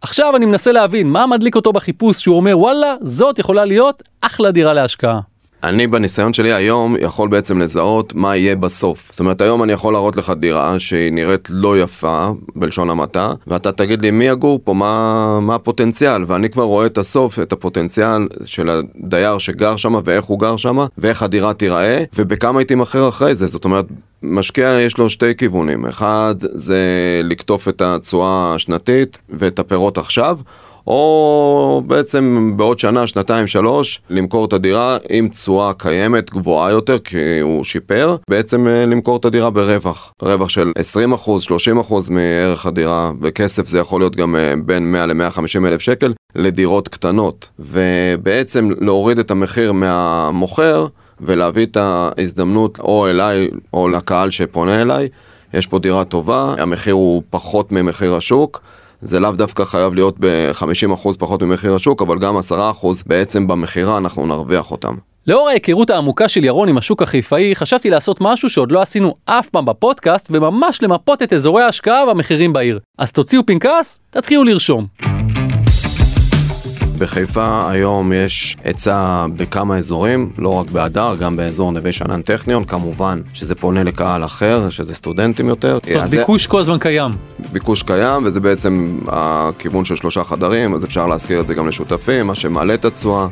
עכשיו 0.00 0.36
אני 0.36 0.46
מנסה 0.46 0.72
להבין 0.72 1.06
מה 1.06 1.26
מדליק 1.26 1.56
אותו 1.56 1.72
בחיפוש 1.72 2.16
שהוא 2.18 2.36
אומר 2.36 2.58
וואלה 2.58 2.94
זאת 3.00 3.38
יכולה 3.38 3.64
להיות 3.64 4.02
אחלה 4.20 4.50
דירה 4.50 4.72
להשקעה. 4.72 5.20
אני 5.66 5.86
בניסיון 5.86 6.32
שלי 6.32 6.52
היום 6.52 6.96
יכול 7.00 7.28
בעצם 7.28 7.58
לזהות 7.58 8.14
מה 8.14 8.36
יהיה 8.36 8.56
בסוף. 8.56 9.08
זאת 9.10 9.20
אומרת, 9.20 9.40
היום 9.40 9.62
אני 9.62 9.72
יכול 9.72 9.92
להראות 9.92 10.16
לך 10.16 10.32
דירה 10.40 10.78
שהיא 10.78 11.12
נראית 11.12 11.48
לא 11.52 11.78
יפה, 11.78 12.28
בלשון 12.56 12.90
המעטה, 12.90 13.32
ואתה 13.46 13.72
תגיד 13.72 14.02
לי 14.02 14.10
מי 14.10 14.24
יגור 14.24 14.60
פה, 14.64 14.74
מה, 14.74 15.40
מה 15.40 15.54
הפוטנציאל, 15.54 16.22
ואני 16.26 16.48
כבר 16.48 16.62
רואה 16.62 16.86
את 16.86 16.98
הסוף, 16.98 17.38
את 17.38 17.52
הפוטנציאל 17.52 18.28
של 18.44 18.68
הדייר 19.04 19.38
שגר 19.38 19.76
שם 19.76 19.94
ואיך 20.04 20.24
הוא 20.24 20.40
גר 20.40 20.56
שם, 20.56 20.78
ואיך 20.98 21.22
הדירה 21.22 21.54
תיראה, 21.54 22.04
ובכמה 22.16 22.58
היא 22.58 22.66
תימכר 22.66 23.08
אחרי 23.08 23.34
זה. 23.34 23.46
זאת 23.46 23.64
אומרת, 23.64 23.84
משקיע 24.22 24.78
יש 24.80 24.98
לו 24.98 25.10
שתי 25.10 25.34
כיוונים, 25.34 25.86
אחד 25.86 26.34
זה 26.40 26.80
לקטוף 27.24 27.68
את 27.68 27.82
התשואה 27.82 28.54
השנתית 28.54 29.18
ואת 29.30 29.58
הפירות 29.58 29.98
עכשיו, 29.98 30.38
או 30.86 31.82
בעצם 31.86 32.52
בעוד 32.56 32.78
שנה, 32.78 33.06
שנתיים, 33.06 33.46
שלוש, 33.46 34.00
למכור 34.10 34.44
את 34.44 34.52
הדירה 34.52 34.96
עם 35.08 35.28
תשואה 35.28 35.72
קיימת 35.72 36.30
גבוהה 36.30 36.70
יותר, 36.70 36.98
כי 36.98 37.40
הוא 37.40 37.64
שיפר, 37.64 38.16
בעצם 38.30 38.68
אה, 38.68 38.86
למכור 38.86 39.16
את 39.16 39.24
הדירה 39.24 39.50
ברווח. 39.50 40.12
רווח 40.22 40.48
של 40.48 40.72
20%, 41.14 41.28
30% 41.88 42.10
מערך 42.10 42.66
הדירה, 42.66 43.12
וכסף 43.22 43.68
זה 43.68 43.78
יכול 43.78 44.00
להיות 44.00 44.16
גם 44.16 44.36
אה, 44.36 44.54
בין 44.64 44.92
100 44.92 45.06
ל-150 45.06 45.66
אלף 45.66 45.80
שקל 45.80 46.12
לדירות 46.34 46.88
קטנות. 46.88 47.50
ובעצם 47.58 48.70
להוריד 48.80 49.18
את 49.18 49.30
המחיר 49.30 49.72
מהמוכר 49.72 50.86
ולהביא 51.20 51.66
את 51.66 51.76
ההזדמנות 51.76 52.78
או 52.78 53.06
אליי 53.06 53.48
או 53.72 53.88
לקהל 53.88 54.30
שפונה 54.30 54.82
אליי. 54.82 55.08
יש 55.54 55.66
פה 55.66 55.78
דירה 55.78 56.04
טובה, 56.04 56.54
המחיר 56.58 56.94
הוא 56.94 57.22
פחות 57.30 57.72
ממחיר 57.72 58.14
השוק. 58.14 58.60
זה 59.00 59.20
לאו 59.20 59.30
דווקא 59.30 59.64
חייב 59.64 59.94
להיות 59.94 60.16
ב-50% 60.20 61.08
פחות 61.18 61.42
ממחיר 61.42 61.74
השוק, 61.74 62.02
אבל 62.02 62.18
גם 62.18 62.36
10% 62.36 62.42
בעצם 63.06 63.46
במכירה 63.46 63.98
אנחנו 63.98 64.26
נרוויח 64.26 64.70
אותם. 64.70 64.94
לאור 65.26 65.48
ההיכרות 65.48 65.90
העמוקה 65.90 66.28
של 66.28 66.44
ירון 66.44 66.68
עם 66.68 66.78
השוק 66.78 67.02
החיפאי, 67.02 67.56
חשבתי 67.56 67.90
לעשות 67.90 68.16
משהו 68.20 68.50
שעוד 68.50 68.72
לא 68.72 68.82
עשינו 68.82 69.14
אף 69.24 69.48
פעם 69.48 69.64
בפודקאסט, 69.64 70.26
וממש 70.30 70.82
למפות 70.82 71.22
את 71.22 71.32
אזורי 71.32 71.62
ההשקעה 71.62 72.04
והמחירים 72.06 72.52
בעיר. 72.52 72.78
אז 72.98 73.12
תוציאו 73.12 73.46
פנקס, 73.46 74.00
תתחילו 74.10 74.44
לרשום. 74.44 74.86
בחיפה 76.98 77.70
היום 77.70 78.12
יש 78.12 78.56
היצע 78.64 79.26
בכמה 79.36 79.76
אזורים, 79.76 80.30
לא 80.38 80.54
רק 80.54 80.70
בהדר, 80.70 81.14
גם 81.20 81.36
באזור 81.36 81.72
נווה 81.72 81.92
שאנן 81.92 82.22
טכניון, 82.22 82.64
כמובן 82.64 83.20
שזה 83.34 83.54
פונה 83.54 83.82
לקהל 83.82 84.24
אחר, 84.24 84.70
שזה 84.70 84.94
סטודנטים 84.94 85.48
יותר. 85.48 85.78
זאת 85.84 85.94
אומרת, 85.94 86.10
ביקוש 86.10 86.46
כל 86.46 86.60
הזמן 86.60 86.78
קיים. 86.78 87.10
ביקוש 87.52 87.82
קיים, 87.82 88.24
וזה 88.24 88.40
בעצם 88.40 88.98
הכיוון 89.08 89.84
של 89.84 89.96
שלושה 89.96 90.24
חדרים, 90.24 90.74
אז 90.74 90.84
אפשר 90.84 91.06
להזכיר 91.06 91.40
את 91.40 91.46
זה 91.46 91.54
גם 91.54 91.68
לשותפים, 91.68 92.26
מה 92.26 92.34
שמעלה 92.34 92.74
את 92.74 92.84
התשואה. 92.84 93.26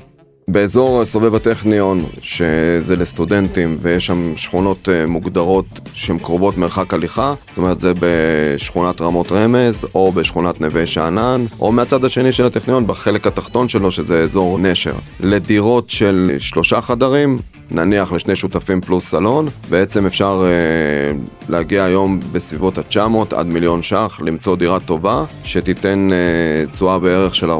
באזור 0.48 1.04
סובב 1.04 1.34
הטכניון, 1.34 2.04
שזה 2.22 2.96
לסטודנטים, 2.96 3.76
ויש 3.80 4.06
שם 4.06 4.32
שכונות 4.36 4.88
אה, 4.88 5.06
מוגדרות 5.06 5.80
שהן 5.94 6.18
קרובות 6.18 6.58
מרחק 6.58 6.94
הליכה, 6.94 7.34
זאת 7.48 7.58
אומרת 7.58 7.80
זה 7.80 7.92
בשכונת 8.00 9.00
רמות 9.00 9.32
רמז, 9.32 9.86
או 9.94 10.12
בשכונת 10.12 10.60
נווה 10.60 10.86
שאנן, 10.86 11.44
או 11.60 11.72
מהצד 11.72 12.04
השני 12.04 12.32
של 12.32 12.46
הטכניון, 12.46 12.86
בחלק 12.86 13.26
התחתון 13.26 13.68
שלו, 13.68 13.90
שזה 13.90 14.22
אזור 14.22 14.58
נשר. 14.58 14.94
לדירות 15.20 15.90
של 15.90 16.36
שלושה 16.38 16.80
חדרים, 16.80 17.38
נניח 17.70 18.12
לשני 18.12 18.36
שותפים 18.36 18.80
פלוס 18.80 19.08
סלון, 19.08 19.48
בעצם 19.70 20.06
אפשר 20.06 20.44
אה, 20.44 21.18
להגיע 21.48 21.84
היום 21.84 22.20
בסביבות 22.32 22.78
ה-900 22.78 23.36
עד 23.36 23.46
מיליון 23.46 23.82
ש"ח, 23.82 24.20
למצוא 24.24 24.56
דירה 24.56 24.80
טובה, 24.80 25.24
שתיתן 25.44 26.08
אה, 26.12 26.66
תשואה 26.70 26.98
בערך 26.98 27.34
של 27.34 27.50
4%. 27.50 27.54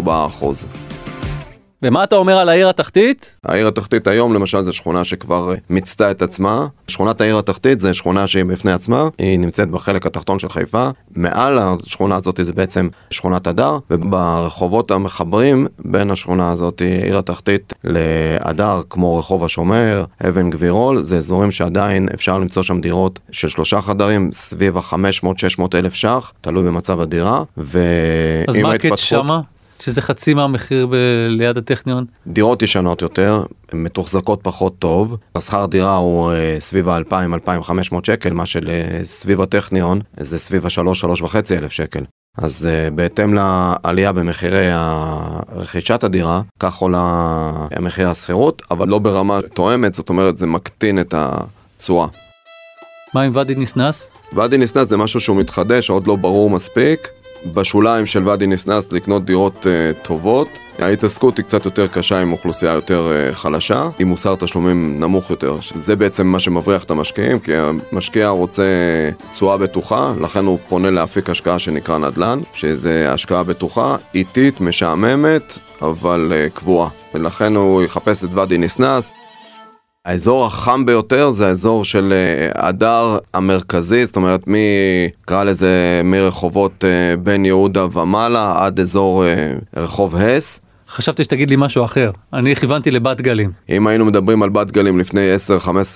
ומה 1.84 2.04
אתה 2.04 2.16
אומר 2.16 2.38
על 2.38 2.48
העיר 2.48 2.68
התחתית? 2.68 3.36
העיר 3.44 3.68
התחתית 3.68 4.06
היום 4.06 4.34
למשל 4.34 4.62
זו 4.62 4.72
שכונה 4.72 5.04
שכבר 5.04 5.52
מיצתה 5.70 6.10
את 6.10 6.22
עצמה. 6.22 6.66
שכונת 6.88 7.20
העיר 7.20 7.38
התחתית 7.38 7.80
זה 7.80 7.94
שכונה 7.94 8.26
שהיא 8.26 8.44
בפני 8.44 8.72
עצמה, 8.72 9.08
היא 9.18 9.38
נמצאת 9.38 9.70
בחלק 9.70 10.06
התחתון 10.06 10.38
של 10.38 10.48
חיפה. 10.48 10.88
מעל 11.16 11.58
השכונה 11.58 12.16
הזאת 12.16 12.40
זה 12.42 12.52
בעצם 12.52 12.88
שכונת 13.10 13.46
הדר, 13.46 13.78
וברחובות 13.90 14.90
המחברים 14.90 15.66
בין 15.78 16.10
השכונה 16.10 16.52
הזאת, 16.52 16.82
עיר 17.02 17.18
התחתית, 17.18 17.72
להדר, 17.84 18.80
כמו 18.90 19.18
רחוב 19.18 19.44
השומר, 19.44 20.04
אבן 20.28 20.50
גבירול, 20.50 21.02
זה 21.02 21.16
אזורים 21.16 21.50
שעדיין 21.50 22.08
אפשר 22.14 22.38
למצוא 22.38 22.62
שם 22.62 22.80
דירות 22.80 23.18
של 23.30 23.48
שלושה 23.48 23.80
חדרים 23.80 24.32
סביב 24.32 24.76
ה-500-600 24.76 25.62
אלף 25.74 25.94
ש"ח, 25.94 26.32
תלוי 26.40 26.64
במצב 26.64 27.00
הדירה. 27.00 27.42
אז 28.48 28.56
מה 28.62 28.72
הקטע 28.72 28.96
שמה? 28.96 29.40
שזה 29.80 30.02
חצי 30.02 30.34
מהמחיר 30.34 30.86
ב- 30.86 31.26
ליד 31.28 31.58
הטכניון? 31.58 32.04
דירות 32.26 32.62
ישנות 32.62 33.02
יותר, 33.02 33.44
מתוחזקות 33.72 34.40
פחות 34.42 34.78
טוב, 34.78 35.16
השכר 35.34 35.66
דירה 35.66 35.96
הוא 35.96 36.32
אה, 36.32 36.56
סביב 36.58 36.88
ה-2,000-2,500 36.88 37.94
שקל, 38.02 38.32
מה 38.32 38.44
שסביב 38.46 39.38
אה, 39.38 39.44
הטכניון 39.44 40.00
זה 40.16 40.38
סביב 40.38 40.66
ה-3-3.5 40.66 41.36
אלף 41.52 41.72
שקל. 41.72 42.04
אז 42.38 42.68
uh, 42.68 42.94
בהתאם 42.94 43.34
לעלייה 43.34 44.12
במחירי 44.12 44.66
רכישת 45.52 46.04
הדירה, 46.04 46.40
כך 46.60 46.76
עולה 46.76 47.00
המחיר 47.70 48.08
השכירות, 48.08 48.62
אבל 48.70 48.88
לא 48.88 48.98
ברמה 48.98 49.38
תואמת, 49.54 49.94
זאת 49.94 50.08
אומרת 50.08 50.36
זה 50.36 50.46
מקטין 50.46 50.98
את 50.98 51.14
התשואה. 51.16 52.06
מה 53.14 53.22
עם 53.22 53.32
ואדי 53.34 53.54
ניסנס? 53.54 54.08
ואדי 54.32 54.58
ניסנס 54.58 54.88
זה 54.88 54.96
משהו 54.96 55.20
שהוא 55.20 55.36
מתחדש, 55.36 55.90
עוד 55.90 56.06
לא 56.06 56.16
ברור 56.16 56.50
מספיק. 56.50 57.08
בשוליים 57.46 58.06
של 58.06 58.28
ואדי 58.28 58.46
ניסנס 58.46 58.92
לקנות 58.92 59.24
דירות 59.24 59.66
uh, 59.66 60.04
טובות. 60.04 60.58
ההתעסקות 60.78 61.38
היא 61.38 61.44
קצת 61.44 61.64
יותר 61.64 61.86
קשה 61.86 62.20
עם 62.20 62.32
אוכלוסייה 62.32 62.72
יותר 62.72 63.12
uh, 63.30 63.34
חלשה, 63.34 63.88
עם 63.98 64.08
מוסר 64.08 64.34
תשלומים 64.34 65.00
נמוך 65.00 65.30
יותר. 65.30 65.56
זה 65.74 65.96
בעצם 65.96 66.26
מה 66.26 66.40
שמבריח 66.40 66.84
את 66.84 66.90
המשקיעים, 66.90 67.38
כי 67.38 67.52
המשקיע 67.56 68.28
רוצה 68.28 68.64
תשואה 69.30 69.56
בטוחה, 69.56 70.12
לכן 70.20 70.44
הוא 70.44 70.58
פונה 70.68 70.90
להפיק 70.90 71.30
השקעה 71.30 71.58
שנקרא 71.58 71.98
נדל"ן, 71.98 72.40
שזה 72.52 73.12
השקעה 73.12 73.42
בטוחה, 73.42 73.96
איטית, 74.14 74.60
משעממת, 74.60 75.58
אבל 75.82 76.32
uh, 76.32 76.50
קבועה. 76.58 76.88
ולכן 77.14 77.56
הוא 77.56 77.82
יחפש 77.82 78.24
את 78.24 78.34
ואדי 78.34 78.58
ניסנס. 78.58 79.10
האזור 80.04 80.46
החם 80.46 80.86
ביותר 80.86 81.30
זה 81.30 81.46
האזור 81.46 81.84
של 81.84 82.12
אה, 82.12 82.68
הדר 82.68 83.18
המרכזי, 83.34 84.06
זאת 84.06 84.16
אומרת 84.16 84.46
מי, 84.46 84.58
קרא 85.24 85.44
לזה 85.44 86.00
מרחובות 86.04 86.84
אה, 86.84 87.16
בן 87.16 87.44
יהודה 87.44 87.86
ומעלה 87.92 88.54
עד 88.64 88.80
אזור 88.80 89.24
אה, 89.26 89.52
רחוב 89.76 90.16
הס. 90.16 90.60
חשבתי 90.88 91.24
שתגיד 91.24 91.50
לי 91.50 91.56
משהו 91.58 91.84
אחר, 91.84 92.10
אני 92.32 92.56
כיוונתי 92.56 92.90
לבת 92.90 93.20
גלים. 93.20 93.50
אם 93.68 93.86
היינו 93.86 94.04
מדברים 94.04 94.42
על 94.42 94.50
בת 94.50 94.70
גלים 94.70 94.98
לפני 94.98 95.20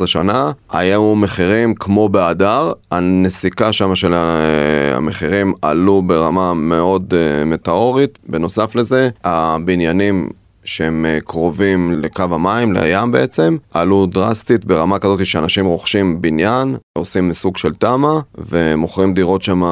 10-15 0.03 0.07
שנה, 0.07 0.50
היו 0.73 1.15
מחירים 1.15 1.75
כמו 1.75 2.09
בהדר, 2.09 2.73
הנסיקה 2.91 3.73
שם 3.73 3.95
של 3.95 4.15
המחירים 4.15 5.53
עלו 5.62 6.03
ברמה 6.03 6.55
מאוד 6.55 7.15
מטאורית, 7.47 8.19
בנוסף 8.29 8.75
לזה, 8.75 9.09
הבניינים 9.25 10.29
שהם 10.68 11.06
אה, 11.08 11.18
קרובים 11.20 11.90
לקו 11.90 12.22
המים, 12.30 12.72
לים 12.72 13.12
בעצם, 13.12 13.56
עלו 13.75 14.06
דרסטית 14.06 14.64
ברמה 14.64 14.98
כזאת 14.98 15.26
שאנשים 15.26 15.66
רוכשים 15.66 16.22
בניין, 16.22 16.76
עושים 16.98 17.32
סוג 17.32 17.56
של 17.56 17.75
תמ"א, 17.75 18.20
ומוכרים 18.38 19.14
דירות 19.14 19.42
שם 19.42 19.62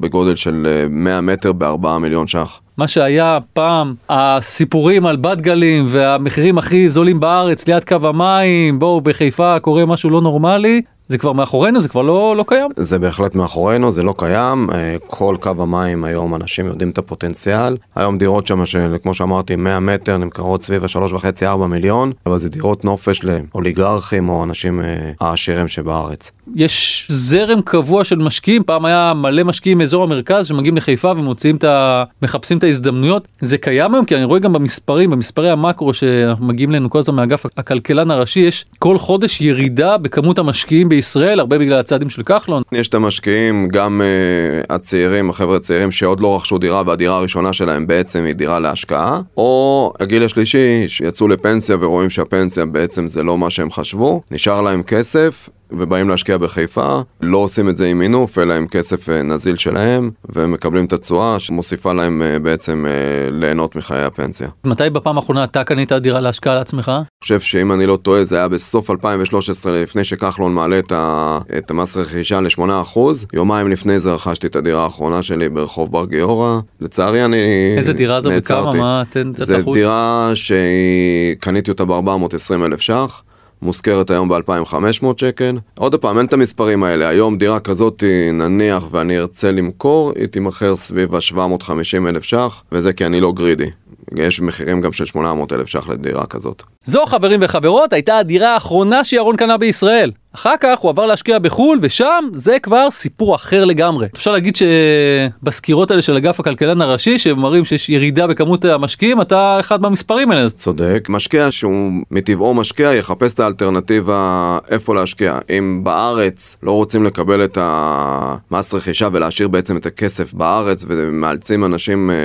בגודל 0.00 0.36
של 0.36 0.86
100 0.90 1.16
אה, 1.16 1.20
מטר 1.20 1.52
ב-4 1.52 1.98
מיליון 2.00 2.26
ש"ח. 2.26 2.60
מה 2.76 2.88
שהיה 2.88 3.38
פעם 3.52 3.94
הסיפורים 4.08 5.06
על 5.06 5.16
בת 5.16 5.40
גלים 5.40 5.84
והמחירים 5.88 6.58
הכי 6.58 6.90
זולים 6.90 7.20
בארץ 7.20 7.68
ליד 7.68 7.84
קו 7.84 7.96
המים, 8.02 8.78
בואו 8.78 9.00
בחיפה 9.00 9.60
קורה 9.60 9.86
משהו 9.86 10.10
לא 10.10 10.20
נורמלי, 10.20 10.82
זה 11.08 11.18
כבר 11.18 11.32
מאחורינו? 11.32 11.80
זה 11.80 11.88
כבר 11.88 12.02
לא, 12.02 12.34
לא 12.36 12.44
קיים? 12.48 12.68
זה 12.76 12.98
בהחלט 12.98 13.34
מאחורינו, 13.34 13.90
זה 13.90 14.02
לא 14.02 14.14
קיים. 14.18 14.70
אה, 14.72 14.96
כל 15.06 15.36
קו 15.40 15.50
המים 15.58 16.04
היום 16.04 16.34
אנשים 16.34 16.66
יודעים 16.66 16.90
את 16.90 16.98
הפוטנציאל. 16.98 17.76
היום 17.94 18.18
דירות 18.18 18.46
שם, 18.46 18.66
של, 18.66 18.96
כמו 19.02 19.14
שאמרתי, 19.14 19.56
100 19.56 19.80
מטר 19.80 20.18
נמכרות 20.18 20.62
סביב 20.62 20.84
ה-3.5-4 20.84 21.66
מיליון, 21.66 22.12
אבל 22.26 22.38
זה 22.38 22.48
דירות 22.48 22.84
נופש 22.84 23.20
לאוליגרכים 23.24 24.28
או 24.28 24.44
אנשים 24.44 24.80
אה, 24.80 25.10
העשירים 25.20 25.68
שבארץ. 25.68 26.30
יש 26.54 27.06
זרם 27.10 27.60
קבוע 27.62 28.04
של 28.04 28.18
משקיעים, 28.18 28.62
פעם 28.62 28.84
היה 28.84 29.12
מלא 29.16 29.44
משקיעים 29.44 29.78
מאזור 29.78 30.02
המרכז 30.02 30.46
שמגיעים 30.46 30.76
לחיפה 30.76 31.10
ומוצאים 31.10 31.56
את 31.56 31.64
ה... 31.64 32.04
מחפשים 32.22 32.58
את 32.58 32.64
ההזדמנויות. 32.64 33.28
זה 33.40 33.58
קיים 33.58 33.94
היום? 33.94 34.04
כי 34.04 34.16
אני 34.16 34.24
רואה 34.24 34.38
גם 34.40 34.52
במספרים, 34.52 35.10
במספרי 35.10 35.50
המקרו 35.50 35.94
שמגיעים 35.94 36.70
אלינו 36.70 36.90
כל 36.90 36.98
הזמן 36.98 37.16
מאגף 37.16 37.46
הכלכלן 37.56 38.10
הראשי, 38.10 38.40
יש 38.40 38.64
כל 38.78 38.98
חודש 38.98 39.40
ירידה 39.40 39.98
בכמות 39.98 40.38
המשקיעים 40.38 40.88
בישראל, 40.92 41.40
הרבה 41.40 41.58
בגלל 41.58 41.78
הצעדים 41.78 42.10
של 42.10 42.22
כחלון. 42.22 42.62
יש 42.72 42.88
את 42.88 42.94
המשקיעים, 42.94 43.68
גם 43.68 44.00
uh, 44.00 44.66
הצעירים, 44.74 45.30
החבר'ה 45.30 45.56
הצעירים 45.56 45.90
שעוד 45.90 46.20
לא 46.20 46.36
רכשו 46.36 46.58
דירה 46.58 46.82
והדירה 46.86 47.16
הראשונה 47.16 47.52
שלהם 47.52 47.86
בעצם 47.86 48.24
היא 48.24 48.34
דירה 48.34 48.60
להשקעה, 48.60 49.20
או 49.36 49.92
הגיל 50.00 50.24
השלישי 50.24 50.88
שיצאו 50.88 51.28
לפנסיה 51.28 51.76
ורואים 51.80 52.10
שהפנסיה 52.10 52.66
בעצם 52.66 53.06
זה 53.06 53.22
לא 53.22 53.38
מה 53.38 53.50
שהם 53.50 53.70
חשבו, 53.70 54.22
נשאר 54.30 54.60
להם 54.60 54.82
כסף 54.82 55.48
ובאים 55.72 56.08
להשקיע 56.08 56.38
בחיפה, 56.38 57.00
לא 57.20 57.38
עושים 57.38 57.68
את 57.68 57.76
זה 57.76 57.86
עם 57.86 57.98
מינוף, 57.98 58.38
אלא 58.38 58.54
עם 58.54 58.66
כסף 58.66 59.08
אה, 59.08 59.22
נזיל 59.22 59.56
שלהם, 59.56 60.10
ומקבלים 60.28 60.84
את 60.84 60.92
התשואה 60.92 61.38
שמוסיפה 61.38 61.92
להם 61.92 62.22
אה, 62.22 62.38
בעצם 62.38 62.86
ליהנות 63.30 63.76
מחיי 63.76 64.04
הפנסיה. 64.04 64.48
מתי 64.64 64.90
בפעם 64.90 65.16
האחרונה 65.16 65.44
אתה 65.44 65.64
קנית 65.64 65.92
דירה 65.92 66.20
להשקעה 66.20 66.54
לעצמך? 66.54 66.88
אני 66.88 67.04
חושב 67.22 67.40
שאם 67.40 67.72
אני 67.72 67.86
לא 67.86 67.98
טועה 68.02 68.24
זה 68.24 68.36
היה 68.36 68.48
בסוף 68.48 68.90
2013 68.90 69.72
לפני 69.82 70.04
שכחלון 70.04 70.54
מעלה 70.54 70.78
את, 70.86 70.92
ה... 70.92 71.38
את 71.58 71.70
המס 71.70 71.96
רכישה 71.96 72.40
ל-8%, 72.40 72.98
יומיים 73.32 73.68
לפני 73.68 74.00
זה 74.00 74.12
רכשתי 74.12 74.46
את 74.46 74.56
הדירה 74.56 74.84
האחרונה 74.84 75.22
שלי 75.22 75.48
ברחוב 75.48 75.92
בר 75.92 76.06
גיורא, 76.06 76.60
לצערי 76.80 77.24
אני 77.24 77.36
איזה 77.76 77.92
דירה 77.92 78.20
זו 78.20 78.28
וכמה? 78.32 78.72
מה? 78.74 79.02
תן 79.10 79.32
קצת 79.32 79.44
אחוז. 79.44 79.64
זו 79.64 79.72
דירה 79.72 80.30
שקניתי 80.34 81.70
אותה 81.70 81.84
ב-420 81.84 82.64
אלף 82.66 82.80
ש"ח. 82.80 83.22
מושכרת 83.62 84.10
היום 84.10 84.28
ב-2500 84.28 85.06
שקל. 85.16 85.58
עוד 85.78 85.94
פעם, 85.94 86.18
אין 86.18 86.26
את 86.26 86.32
המספרים 86.32 86.84
האלה. 86.84 87.08
היום 87.08 87.38
דירה 87.38 87.60
כזאת, 87.60 88.04
נניח 88.32 88.84
ואני 88.90 89.18
ארצה 89.18 89.52
למכור, 89.52 90.12
היא 90.16 90.26
תימכר 90.26 90.76
סביב 90.76 91.14
ה-750 91.14 92.08
אלף 92.08 92.22
ש"ח, 92.22 92.62
וזה 92.72 92.92
כי 92.92 93.06
אני 93.06 93.20
לא 93.20 93.32
גרידי. 93.32 93.70
יש 94.18 94.40
מחירים 94.40 94.80
גם 94.80 94.92
של 94.92 95.04
800 95.04 95.52
אלף 95.52 95.68
ש"ח 95.68 95.88
לדירה 95.88 96.26
כזאת. 96.26 96.62
זו 96.84 97.06
חברים 97.06 97.40
וחברות 97.42 97.92
הייתה 97.92 98.18
הדירה 98.18 98.54
האחרונה 98.54 99.04
שירון 99.04 99.36
קנה 99.36 99.56
בישראל. 99.58 100.10
אחר 100.34 100.54
כך 100.60 100.78
הוא 100.78 100.90
עבר 100.90 101.06
להשקיע 101.06 101.38
בחו"ל 101.38 101.78
ושם 101.82 102.24
זה 102.32 102.56
כבר 102.62 102.90
סיפור 102.90 103.34
אחר 103.34 103.64
לגמרי. 103.64 104.06
אפשר 104.14 104.32
להגיד 104.32 104.56
שבסקירות 104.56 105.90
האלה 105.90 106.02
של 106.02 106.16
אגף 106.16 106.40
הכלכלן 106.40 106.80
הראשי 106.80 107.18
שמראים 107.18 107.64
שיש 107.64 107.88
ירידה 107.88 108.26
בכמות 108.26 108.64
המשקיעים 108.64 109.20
אתה 109.20 109.60
אחד 109.60 109.82
מהמספרים 109.82 110.30
האלה. 110.30 110.50
צודק, 110.50 111.06
משקיע 111.08 111.50
שהוא 111.50 111.92
מטבעו 112.10 112.54
משקיע 112.54 112.92
יחפש 112.94 113.32
את 113.32 113.40
האלטרנטיבה 113.40 114.58
איפה 114.70 114.94
להשקיע. 114.94 115.38
אם 115.58 115.80
בארץ 115.84 116.56
לא 116.62 116.72
רוצים 116.72 117.04
לקבל 117.04 117.44
את 117.44 117.58
המס 117.60 118.74
רכישה 118.74 119.08
ולהשאיר 119.12 119.48
בעצם 119.48 119.76
את 119.76 119.86
הכסף 119.86 120.34
בארץ 120.34 120.84
ומאלצים 120.88 121.64
אנשים 121.64 122.10
אה, 122.10 122.16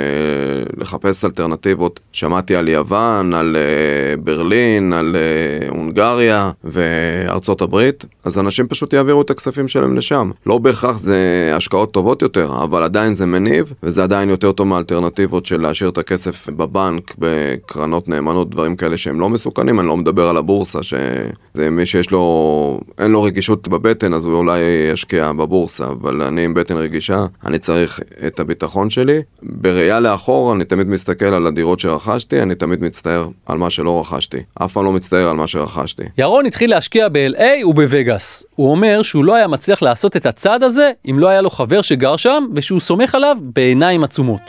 לחפש 0.76 1.24
אלטרנטיבות, 1.24 2.00
שמעתי 2.12 2.56
על 2.56 2.68
יוון, 2.68 3.34
על 3.34 3.56
אה, 3.56 4.16
ברלין, 4.16 4.92
על 4.92 5.16
אה, 5.16 5.68
הונגריה 5.68 6.50
וארצות 6.64 7.62
הברית. 7.62 7.97
אז 8.24 8.38
אנשים 8.38 8.68
פשוט 8.68 8.92
יעבירו 8.92 9.22
את 9.22 9.30
הכספים 9.30 9.68
שלהם 9.68 9.96
לשם. 9.96 10.30
לא 10.46 10.58
בהכרח 10.58 10.98
זה 10.98 11.52
השקעות 11.54 11.92
טובות 11.92 12.22
יותר, 12.22 12.52
אבל 12.62 12.82
עדיין 12.82 13.14
זה 13.14 13.26
מניב, 13.26 13.72
וזה 13.82 14.02
עדיין 14.02 14.30
יותר 14.30 14.52
טוב 14.52 14.66
מאלטרנטיבות 14.66 15.46
של 15.46 15.60
להשאיר 15.60 15.90
את 15.90 15.98
הכסף 15.98 16.48
בבנק, 16.48 17.14
בקרנות 17.18 18.08
נאמנות, 18.08 18.50
דברים 18.50 18.76
כאלה 18.76 18.96
שהם 18.96 19.20
לא 19.20 19.28
מסוכנים. 19.28 19.80
אני 19.80 19.88
לא 19.88 19.96
מדבר 19.96 20.28
על 20.28 20.36
הבורסה, 20.36 20.82
שזה 20.82 21.70
מי 21.70 21.86
שיש 21.86 22.10
לו, 22.10 22.80
אין 22.98 23.10
לו 23.10 23.22
רגישות 23.22 23.68
בבטן, 23.68 24.14
אז 24.14 24.24
הוא 24.24 24.34
אולי 24.34 24.58
ישקיע 24.92 25.32
בבורסה, 25.32 25.86
אבל 25.86 26.22
אני 26.22 26.44
עם 26.44 26.54
בטן 26.54 26.76
רגישה, 26.76 27.26
אני 27.46 27.58
צריך 27.58 28.00
את 28.26 28.40
הביטחון 28.40 28.90
שלי. 28.90 29.22
בראייה 29.42 30.00
לאחור, 30.00 30.52
אני 30.52 30.64
תמיד 30.64 30.88
מסתכל 30.88 31.26
על 31.26 31.46
הדירות 31.46 31.80
שרכשתי, 31.80 32.42
אני 32.42 32.54
תמיד 32.54 32.82
מצטער 32.82 33.28
על 33.46 33.58
מה 33.58 33.70
שלא 33.70 34.00
רכשתי. 34.00 34.38
אף 34.54 34.72
פעם 34.72 34.84
לא 34.84 34.92
מצטער 34.92 35.28
על 35.28 35.36
מה 35.36 35.46
שרכשתי. 35.46 36.02
ירון 36.18 36.46
התחיל 36.46 36.70
להשקיע 36.70 37.08
ב-LA 37.08 37.64
בווגאס. 37.88 38.44
הוא 38.54 38.70
אומר 38.70 39.02
שהוא 39.02 39.24
לא 39.24 39.34
היה 39.34 39.48
מצליח 39.48 39.82
לעשות 39.82 40.16
את 40.16 40.26
הצעד 40.26 40.62
הזה 40.62 40.90
אם 41.10 41.18
לא 41.18 41.28
היה 41.28 41.40
לו 41.40 41.50
חבר 41.50 41.82
שגר 41.82 42.16
שם 42.16 42.46
ושהוא 42.54 42.80
סומך 42.80 43.14
עליו 43.14 43.36
בעיניים 43.40 44.04
עצומות. 44.04 44.40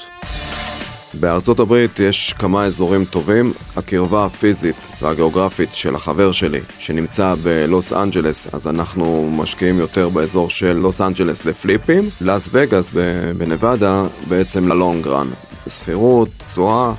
בארצות 1.14 1.60
הברית 1.60 2.00
יש 2.00 2.34
כמה 2.40 2.66
אזורים 2.66 3.06
טובים, 3.06 3.54
הקרבה 3.78 4.26
הפיזית 4.26 4.76
והגיאוגרפית 5.02 5.70
של 5.74 5.96
החבר 5.96 6.32
שלי 6.32 6.60
שנמצא 6.80 7.36
בלוס 7.44 7.94
אנג'לס, 7.94 8.54
אז 8.56 8.68
אנחנו 8.68 9.30
משקיעים 9.38 9.78
יותר 9.80 10.10
באזור 10.10 10.50
של 10.50 10.74
לוס 10.74 11.02
אנג'לס 11.02 11.46
לפליפים, 11.46 12.10
לאס 12.22 12.50
וגאס 12.52 12.92
בנבדה 13.38 14.04
בעצם 14.28 14.68
ללונג 14.68 15.08
רן, 15.08 15.28
שכירות, 15.68 16.30
תשואה 16.46 16.94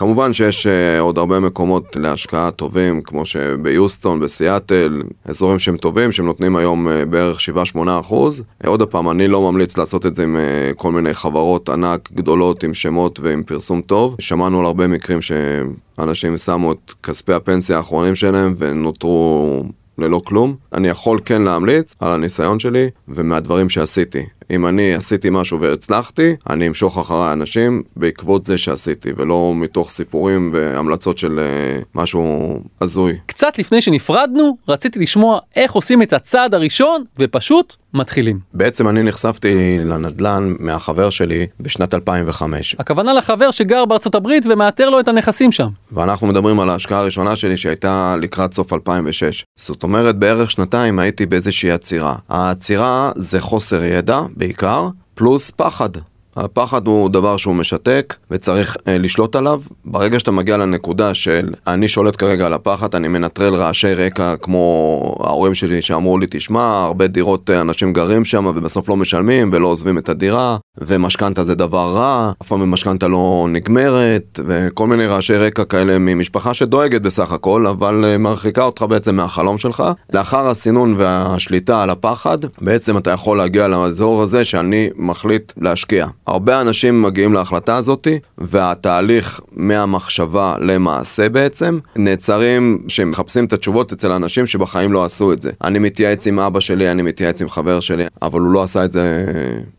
כמובן 0.00 0.32
שיש 0.32 0.66
uh, 0.66 0.70
עוד 1.00 1.18
הרבה 1.18 1.40
מקומות 1.40 1.96
להשקעה 1.96 2.50
טובים, 2.50 3.02
כמו 3.02 3.26
שביוסטון, 3.26 4.20
בסיאטל, 4.20 5.02
אזורים 5.24 5.58
שהם 5.58 5.76
טובים, 5.76 6.12
שהם 6.12 6.26
נותנים 6.26 6.56
היום 6.56 6.88
uh, 6.88 6.90
בערך 7.10 7.38
7-8 7.74 7.78
אחוז. 8.00 8.42
Uh, 8.64 8.68
עוד 8.68 8.82
פעם, 8.82 9.10
אני 9.10 9.28
לא 9.28 9.52
ממליץ 9.52 9.76
לעשות 9.78 10.06
את 10.06 10.14
זה 10.14 10.22
עם 10.22 10.36
uh, 10.36 10.74
כל 10.74 10.92
מיני 10.92 11.14
חברות 11.14 11.68
ענק 11.68 12.12
גדולות 12.12 12.62
עם 12.64 12.74
שמות 12.74 13.20
ועם 13.20 13.42
פרסום 13.42 13.80
טוב. 13.80 14.16
שמענו 14.18 14.60
על 14.60 14.66
הרבה 14.66 14.86
מקרים 14.86 15.18
שאנשים 15.22 16.36
שמו 16.36 16.72
את 16.72 16.94
כספי 17.02 17.32
הפנסיה 17.32 17.76
האחרונים 17.76 18.14
שלהם 18.14 18.54
ונותרו 18.58 19.64
ללא 19.98 20.20
כלום. 20.26 20.56
אני 20.74 20.88
יכול 20.88 21.20
כן 21.24 21.42
להמליץ 21.42 21.94
על 22.00 22.12
הניסיון 22.12 22.58
שלי 22.58 22.90
ומהדברים 23.08 23.68
שעשיתי. 23.68 24.22
אם 24.50 24.66
אני 24.66 24.94
עשיתי 24.94 25.28
משהו 25.30 25.60
והצלחתי, 25.60 26.36
אני 26.50 26.68
אמשוך 26.68 26.98
אחריי 26.98 27.32
אנשים 27.32 27.82
בעקבות 27.96 28.44
זה 28.44 28.58
שעשיתי, 28.58 29.10
ולא 29.16 29.52
מתוך 29.56 29.90
סיפורים 29.90 30.50
והמלצות 30.54 31.18
של 31.18 31.38
uh, 31.38 31.84
משהו 31.94 32.54
הזוי. 32.80 33.18
קצת 33.26 33.58
לפני 33.58 33.80
שנפרדנו, 33.80 34.56
רציתי 34.68 34.98
לשמוע 34.98 35.38
איך 35.56 35.72
עושים 35.72 36.02
את 36.02 36.12
הצעד 36.12 36.54
הראשון, 36.54 37.04
ופשוט 37.18 37.76
מתחילים. 37.94 38.38
בעצם 38.54 38.88
אני 38.88 39.02
נחשפתי 39.02 39.78
לנדל"ן 39.78 40.54
מהחבר 40.58 41.10
שלי 41.10 41.46
בשנת 41.60 41.94
2005. 41.94 42.76
הכוונה 42.78 43.14
לחבר 43.14 43.50
שגר 43.50 43.84
בארצות 43.84 44.14
הברית 44.14 44.46
ומאתר 44.46 44.90
לו 44.90 45.00
את 45.00 45.08
הנכסים 45.08 45.52
שם. 45.52 45.68
ואנחנו 45.92 46.26
מדברים 46.26 46.60
על 46.60 46.70
ההשקעה 46.70 47.00
הראשונה 47.00 47.36
שלי 47.36 47.56
שהייתה 47.56 48.16
לקראת 48.20 48.54
סוף 48.54 48.72
2006. 48.72 49.44
זאת 49.56 49.82
אומרת 49.82 49.89
בערך 50.18 50.50
שנתיים 50.50 50.98
הייתי 50.98 51.26
באיזושהי 51.26 51.70
עצירה. 51.70 52.16
העצירה 52.28 53.12
זה 53.16 53.40
חוסר 53.40 53.84
ידע 53.84 54.20
בעיקר, 54.36 54.88
פלוס 55.14 55.50
פחד. 55.50 55.90
הפחד 56.36 56.86
הוא 56.86 57.10
דבר 57.10 57.36
שהוא 57.36 57.54
משתק 57.54 58.16
וצריך 58.30 58.76
אה, 58.88 58.98
לשלוט 58.98 59.36
עליו. 59.36 59.60
ברגע 59.84 60.18
שאתה 60.18 60.30
מגיע 60.30 60.56
לנקודה 60.56 61.14
של 61.14 61.48
אני 61.66 61.88
שולט 61.88 62.16
כרגע 62.16 62.46
על 62.46 62.52
הפחד, 62.52 62.94
אני 62.94 63.08
מנטרל 63.08 63.54
רעשי 63.54 63.94
רקע 63.94 64.36
כמו 64.36 65.14
ההורים 65.20 65.54
שלי 65.54 65.82
שאמרו 65.82 66.18
לי, 66.18 66.26
תשמע, 66.30 66.84
הרבה 66.84 67.06
דירות 67.06 67.50
אה, 67.50 67.60
אנשים 67.60 67.92
גרים 67.92 68.24
שם 68.24 68.46
ובסוף 68.46 68.88
לא 68.88 68.96
משלמים 68.96 69.50
ולא 69.52 69.66
עוזבים 69.68 69.98
את 69.98 70.08
הדירה, 70.08 70.56
ומשכנתה 70.78 71.44
זה 71.44 71.54
דבר 71.54 71.92
רע, 71.94 72.32
אף 72.42 72.48
פעם 72.48 72.70
משכנתה 72.70 73.08
לא 73.08 73.46
נגמרת, 73.48 74.40
וכל 74.46 74.86
מיני 74.86 75.06
רעשי 75.06 75.34
רקע 75.34 75.64
כאלה 75.64 75.98
ממשפחה 75.98 76.54
שדואגת 76.54 77.02
בסך 77.02 77.32
הכל, 77.32 77.66
אבל 77.66 78.04
אה, 78.04 78.18
מרחיקה 78.18 78.62
אותך 78.62 78.84
בעצם 78.88 79.16
מהחלום 79.16 79.58
שלך. 79.58 79.84
לאחר 80.12 80.48
הסינון 80.48 80.94
והשליטה 80.98 81.82
על 81.82 81.90
הפחד, 81.90 82.38
בעצם 82.60 82.98
אתה 82.98 83.10
יכול 83.10 83.38
להגיע 83.38 83.68
לאזור 83.68 84.22
הזה 84.22 84.44
שאני 84.44 84.90
מחליט 84.96 85.52
להשקיע. 85.60 86.06
הרבה 86.30 86.60
אנשים 86.60 87.02
מגיעים 87.02 87.32
להחלטה 87.34 87.76
הזאתי, 87.76 88.18
והתהליך 88.38 89.40
מהמחשבה 89.52 90.54
למעשה 90.60 91.28
בעצם, 91.28 91.78
נעצרים 91.96 92.78
שמחפשים 92.88 93.44
את 93.44 93.52
התשובות 93.52 93.92
אצל 93.92 94.12
אנשים 94.12 94.46
שבחיים 94.46 94.92
לא 94.92 95.04
עשו 95.04 95.32
את 95.32 95.42
זה. 95.42 95.50
אני 95.64 95.78
מתייעץ 95.78 96.26
עם 96.26 96.38
אבא 96.40 96.60
שלי, 96.60 96.90
אני 96.90 97.02
מתייעץ 97.02 97.42
עם 97.42 97.48
חבר 97.48 97.80
שלי, 97.80 98.04
אבל 98.22 98.40
הוא 98.40 98.50
לא 98.50 98.62
עשה 98.62 98.84
את 98.84 98.92
זה 98.92 99.24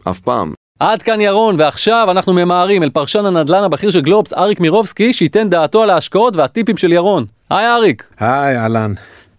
אף 0.09 0.19
פעם. 0.19 0.53
עד 0.79 1.01
כאן 1.01 1.21
ירון, 1.21 1.55
ועכשיו 1.59 2.07
אנחנו 2.11 2.33
ממהרים 2.33 2.83
אל 2.83 2.89
פרשן 2.89 3.25
הנדל"ן 3.25 3.63
הבכיר 3.63 3.91
של 3.91 4.01
גלובס, 4.01 4.33
אריק 4.33 4.59
מירובסקי, 4.59 5.13
שייתן 5.13 5.49
דעתו 5.49 5.83
על 5.83 5.89
ההשקעות 5.89 6.35
והטיפים 6.35 6.77
של 6.77 6.93
ירון. 6.93 7.25
היי 7.49 7.67
אריק. 7.67 8.03
היי, 8.19 8.57
אהלן. 8.57 8.93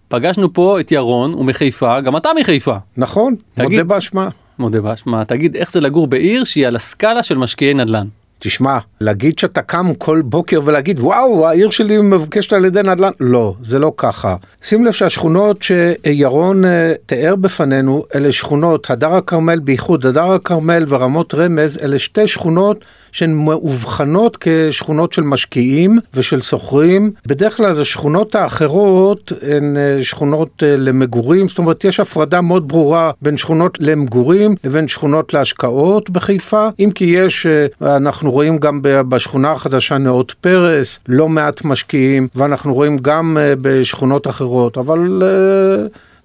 פגשנו 0.08 0.52
פה 0.52 0.80
את 0.80 0.92
ירון, 0.92 1.32
הוא 1.32 1.44
מחיפה, 1.44 2.00
גם 2.00 2.16
אתה 2.16 2.30
מחיפה. 2.40 2.76
נכון, 2.96 3.34
תגיד- 3.54 3.70
מודה 3.70 3.84
באשמה. 3.84 4.28
מודה 4.58 4.80
באשמה, 4.80 5.24
תגיד 5.24 5.56
איך 5.56 5.72
זה 5.72 5.80
לגור 5.80 6.06
בעיר 6.06 6.44
שהיא 6.44 6.66
על 6.66 6.76
הסקאלה 6.76 7.22
של 7.22 7.38
משקיעי 7.38 7.74
נדל"ן. 7.74 8.06
תשמע, 8.38 8.78
להגיד 9.00 9.38
שאתה 9.38 9.62
קם 9.62 9.94
כל 9.98 10.22
בוקר 10.24 10.60
ולהגיד 10.64 11.00
וואו 11.00 11.48
העיר 11.48 11.70
שלי 11.70 11.98
מבוקשת 11.98 12.52
על 12.52 12.64
ידי 12.64 12.82
נדל"ן, 12.82 13.10
לא, 13.20 13.54
זה 13.62 13.78
לא 13.78 13.92
ככה. 13.96 14.36
שים 14.62 14.84
לב 14.84 14.92
שהשכונות 14.92 15.62
שירון 15.62 16.64
אה, 16.64 16.92
תיאר 17.06 17.34
בפנינו 17.36 18.04
אלה 18.14 18.32
שכונות, 18.32 18.90
הדר 18.90 19.14
הכרמל 19.14 19.58
בייחוד, 19.58 20.06
הדר 20.06 20.32
הכרמל 20.32 20.84
ורמות 20.88 21.34
רמז 21.34 21.78
אלה 21.82 21.98
שתי 21.98 22.26
שכונות 22.26 22.84
שהן 23.12 23.32
מאובחנות 23.32 24.36
כשכונות 24.40 25.12
של 25.12 25.22
משקיעים 25.22 25.98
ושל 26.14 26.40
שוכרים. 26.40 27.12
בדרך 27.26 27.56
כלל 27.56 27.80
השכונות 27.80 28.34
האחרות 28.34 29.32
הן 29.42 29.76
אה, 29.76 30.02
שכונות 30.02 30.62
אה, 30.62 30.76
למגורים, 30.76 31.48
זאת 31.48 31.58
אומרת 31.58 31.84
יש 31.84 32.00
הפרדה 32.00 32.40
מאוד 32.40 32.68
ברורה 32.68 33.10
בין 33.22 33.36
שכונות 33.36 33.78
למגורים 33.80 34.54
לבין 34.64 34.88
שכונות 34.88 35.34
להשקעות 35.34 36.10
בחיפה, 36.10 36.68
אם 36.78 36.90
כי 36.94 37.04
יש, 37.04 37.46
אה, 37.46 37.96
אנחנו 37.96 38.30
רואים 38.30 38.58
גם 38.58 38.80
בשכונה 38.82 39.52
החדשה 39.52 39.98
נאות 39.98 40.34
פרס, 40.40 40.98
לא 41.08 41.28
מעט 41.28 41.64
משקיעים, 41.64 42.28
ואנחנו 42.34 42.74
רואים 42.74 42.98
גם 42.98 43.36
בשכונות 43.60 44.26
אחרות, 44.26 44.78
אבל 44.78 45.22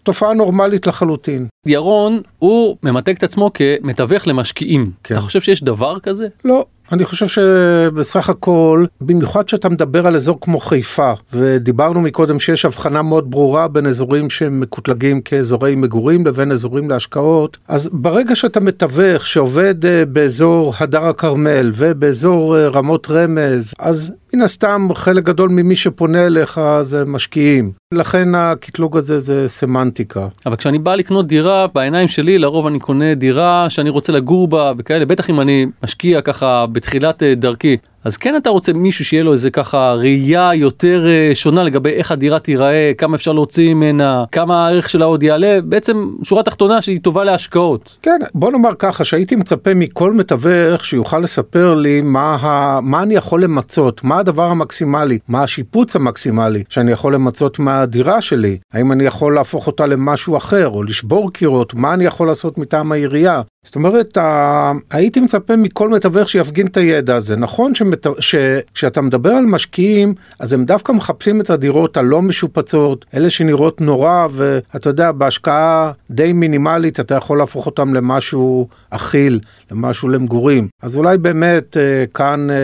תופעה 0.08 0.34
נורמלית 0.34 0.88
לחלוטין. 0.88 1.48
ירון, 1.66 2.22
הוא 2.40 2.78
ממתג 2.84 3.16
את 3.16 3.24
עצמו 3.24 3.52
כמתווך 3.54 4.28
למשקיעים. 4.28 4.92
כן. 5.04 5.16
אתה 5.16 5.22
חושב 5.22 5.42
שיש 5.42 5.64
דבר 5.64 6.00
כזה? 6.00 6.28
לא, 6.46 6.66
אני 6.92 7.06
חושב 7.06 7.28
שבסך 7.28 8.30
הכל, 8.30 8.86
במיוחד 9.02 9.50
שאתה 9.50 9.70
מדבר 9.70 10.08
על 10.08 10.16
אזור 10.16 10.38
כמו 10.42 10.60
חיפה, 10.60 11.14
ודיברנו 11.34 12.02
מקודם 12.02 12.40
שיש 12.40 12.66
הבחנה 12.66 13.02
מאוד 13.02 13.32
ברורה 13.32 13.68
בין 13.68 13.88
אזורים 13.88 14.30
שהם 14.30 14.60
מקוטלגים 14.60 15.22
כאזורי 15.22 15.76
מגורים 15.76 16.26
לבין 16.26 16.52
אזורים 16.52 16.90
להשקעות, 16.90 17.58
אז 17.68 17.90
ברגע 17.94 18.36
שאתה 18.36 18.60
מתווך 18.60 19.28
שעובד 19.28 19.86
אה, 19.86 20.06
באזור 20.06 20.74
הדר 20.80 21.06
הכרמל 21.06 21.72
ובאזור 21.74 22.58
אה, 22.58 22.68
רמות 22.68 23.08
רמז, 23.12 23.74
אז 23.80 24.14
מן 24.34 24.42
הסתם 24.42 24.88
חלק 24.96 25.24
גדול 25.24 25.50
ממי 25.50 25.76
שפונה 25.76 26.26
אליך 26.26 26.62
זה 26.82 27.06
משקיעים. 27.06 27.72
לכן 27.94 28.36
הקטלוג 28.36 28.98
הזה 28.98 29.20
זה 29.20 29.48
סמנטיקה. 29.48 30.28
אבל 30.46 30.56
כשאני 30.56 30.80
בא 30.80 30.96
לקנות 30.96 31.28
דירה, 31.28 31.68
בעיניים 31.68 32.08
שלי 32.08 32.38
לרוב 32.38 32.68
אני 32.68 32.80
קונה 32.80 33.16
דירה 33.16 33.70
שאני 33.70 33.90
רוצה 33.90 34.14
לגור 34.14 34.48
בה 34.48 34.72
וכאלה, 34.78 35.06
בטח 35.06 35.30
אם 35.30 35.42
אני 35.42 35.66
משקיע 35.84 36.22
ככה 36.22 36.66
בתחילת 36.78 37.24
אה, 37.24 37.36
דרכי. 37.36 37.78
אז 38.08 38.18
כן 38.18 38.36
אתה 38.36 38.50
רוצה 38.50 38.74
מישהו 38.74 39.06
שיהיה 39.06 39.24
לו 39.24 39.34
איזה 39.34 39.50
ככה 39.50 39.94
ראייה 39.94 40.52
יותר 40.56 41.08
אה, 41.08 41.32
שונה 41.34 41.64
לגבי 41.64 41.90
איך 41.90 42.12
הדירה 42.12 42.40
תיראה, 42.40 42.92
כמה 42.98 43.16
אפשר 43.16 43.32
להוציא 43.32 43.74
ממנה, 43.74 44.24
כמה 44.32 44.68
הערך 44.68 44.90
שלה 44.90 45.06
עוד 45.06 45.24
יעלה, 45.24 45.62
בעצם 45.62 46.10
שורה 46.24 46.44
תחתונה 46.44 46.82
שהיא 46.82 47.00
טובה 47.02 47.24
להשקעות. 47.24 47.98
כן, 48.02 48.20
בוא 48.34 48.52
נאמר 48.52 48.70
ככה, 48.80 49.04
שהייתי 49.04 49.36
מצפה 49.36 49.74
מכל 49.74 50.14
מתווך 50.14 50.86
שיוכל 50.86 51.20
לספר 51.20 51.74
לי 51.74 52.02
מה, 52.02 52.38
ה... 52.42 52.80
מה 52.82 53.04
אני 53.04 53.16
יכול 53.16 53.44
למצות, 53.44 54.04
מה 54.04 54.20
הדבר 54.20 54.46
המקסימלי, 54.46 55.20
מה 55.28 55.44
השיפוץ 55.44 55.96
המקסימלי 55.96 56.64
שאני 56.70 56.92
יכול 56.92 57.14
למצות 57.14 57.60
מהדירה 57.60 58.22
שלי, 58.22 58.58
האם 58.74 58.92
אני 58.92 59.04
יכול 59.04 59.36
להפוך 59.36 59.68
אותה 59.68 59.86
למשהו 59.86 60.38
אחר, 60.38 60.68
או 60.68 60.84
לשבור 60.84 61.34
קירות, 61.34 61.74
מה 61.74 61.94
אני 61.94 62.06
יכול 62.06 62.28
לעשות 62.28 62.58
מטעם 62.58 62.92
העירייה. 62.92 63.42
זאת 63.64 63.76
אומרת, 63.76 64.18
ה... 64.18 64.72
הייתי 64.92 65.20
מצפה 65.20 65.56
מכל 65.56 65.90
מתווך 65.90 66.30
שיפגין 66.30 66.68
את 66.68 66.78
הידע 66.78 67.16
הזה. 67.16 67.36
נכון 67.36 67.76
שמת... 67.76 67.97
שכשאתה 68.20 69.02
מדבר 69.02 69.30
על 69.30 69.46
משקיעים, 69.46 70.14
אז 70.40 70.54
הם 70.54 70.66
דווקא 70.66 70.92
מחפשים 70.92 71.42
את 71.42 71.50
הדירות 71.50 71.98
הלא 71.98 72.22
משופצות, 72.22 73.06
אלה 73.14 73.30
שנראות 73.30 73.82
נורא, 73.82 74.28
ואתה 74.32 74.90
יודע, 74.90 75.12
בהשקעה 75.12 75.92
די 76.12 76.34
מינימלית 76.34 77.00
אתה 77.00 77.16
יכול 77.16 77.38
להפוך 77.38 77.66
אותם 77.66 77.94
למשהו 77.94 78.68
אכיל, 78.90 79.40
למשהו 79.72 80.10
למגורים. 80.10 80.68
אז 80.82 80.98
אולי 80.98 81.18
באמת 81.18 81.78
אה, 81.78 82.06
כאן 82.14 82.50
אה, 82.50 82.56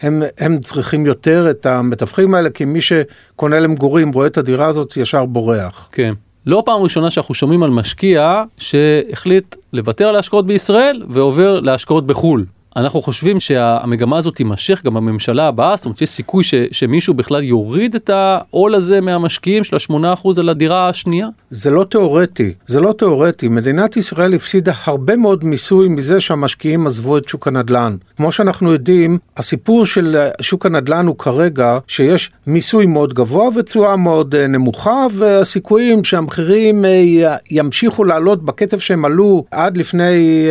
הם, 0.00 0.22
הם 0.38 0.58
צריכים 0.60 1.06
יותר 1.06 1.50
את 1.50 1.66
המתווכים 1.66 2.34
האלה, 2.34 2.50
כי 2.50 2.64
מי 2.64 2.80
שקונה 2.80 3.60
למגורים 3.60 4.12
רואה 4.12 4.26
את 4.26 4.38
הדירה 4.38 4.66
הזאת 4.66 4.96
ישר 4.96 5.24
בורח. 5.24 5.88
כן. 5.92 6.14
לא 6.46 6.62
פעם 6.66 6.82
ראשונה 6.82 7.10
שאנחנו 7.10 7.34
שומעים 7.34 7.62
על 7.62 7.70
משקיע 7.70 8.42
שהחליט 8.56 9.56
לוותר 9.72 10.08
על 10.08 10.16
ההשקעות 10.16 10.46
בישראל 10.46 11.02
ועובר 11.08 11.60
להשקעות 11.60 12.06
בחו"ל. 12.06 12.44
אנחנו 12.76 13.02
חושבים 13.02 13.40
שהמגמה 13.40 14.16
הזאת 14.16 14.36
תימשך 14.36 14.82
גם 14.84 14.94
בממשלה 14.94 15.48
הבאה, 15.48 15.76
זאת 15.76 15.84
אומרת 15.84 15.98
שיש 15.98 16.10
סיכוי 16.10 16.44
ש, 16.44 16.54
שמישהו 16.70 17.14
בכלל 17.14 17.42
יוריד 17.42 17.94
את 17.94 18.10
העול 18.10 18.74
הזה 18.74 19.00
מהמשקיעים 19.00 19.64
של 19.64 19.76
ה-8% 19.76 20.28
על 20.38 20.48
הדירה 20.48 20.88
השנייה? 20.88 21.28
זה 21.50 21.70
לא 21.70 21.84
תיאורטי, 21.84 22.54
זה 22.66 22.80
לא 22.80 22.92
תיאורטי. 22.92 23.48
מדינת 23.48 23.96
ישראל 23.96 24.34
הפסידה 24.34 24.72
הרבה 24.84 25.16
מאוד 25.16 25.44
מיסוי 25.44 25.88
מזה 25.88 26.20
שהמשקיעים 26.20 26.86
עזבו 26.86 27.18
את 27.18 27.28
שוק 27.28 27.48
הנדל"ן. 27.48 27.96
כמו 28.16 28.32
שאנחנו 28.32 28.72
יודעים, 28.72 29.18
הסיפור 29.36 29.86
של 29.86 30.16
שוק 30.40 30.66
הנדל"ן 30.66 31.06
הוא 31.06 31.18
כרגע 31.18 31.78
שיש 31.86 32.30
מיסוי 32.46 32.86
מאוד 32.86 33.14
גבוה 33.14 33.48
ותשואה 33.56 33.96
מאוד 33.96 34.34
אה, 34.34 34.46
נמוכה, 34.46 35.06
והסיכויים 35.14 36.04
שהמחירים 36.04 36.84
אה, 36.84 37.36
ימשיכו 37.50 38.04
לעלות 38.04 38.44
בקצב 38.44 38.78
שהם 38.78 39.04
עלו 39.04 39.44
עד 39.50 39.76
לפני 39.76 40.46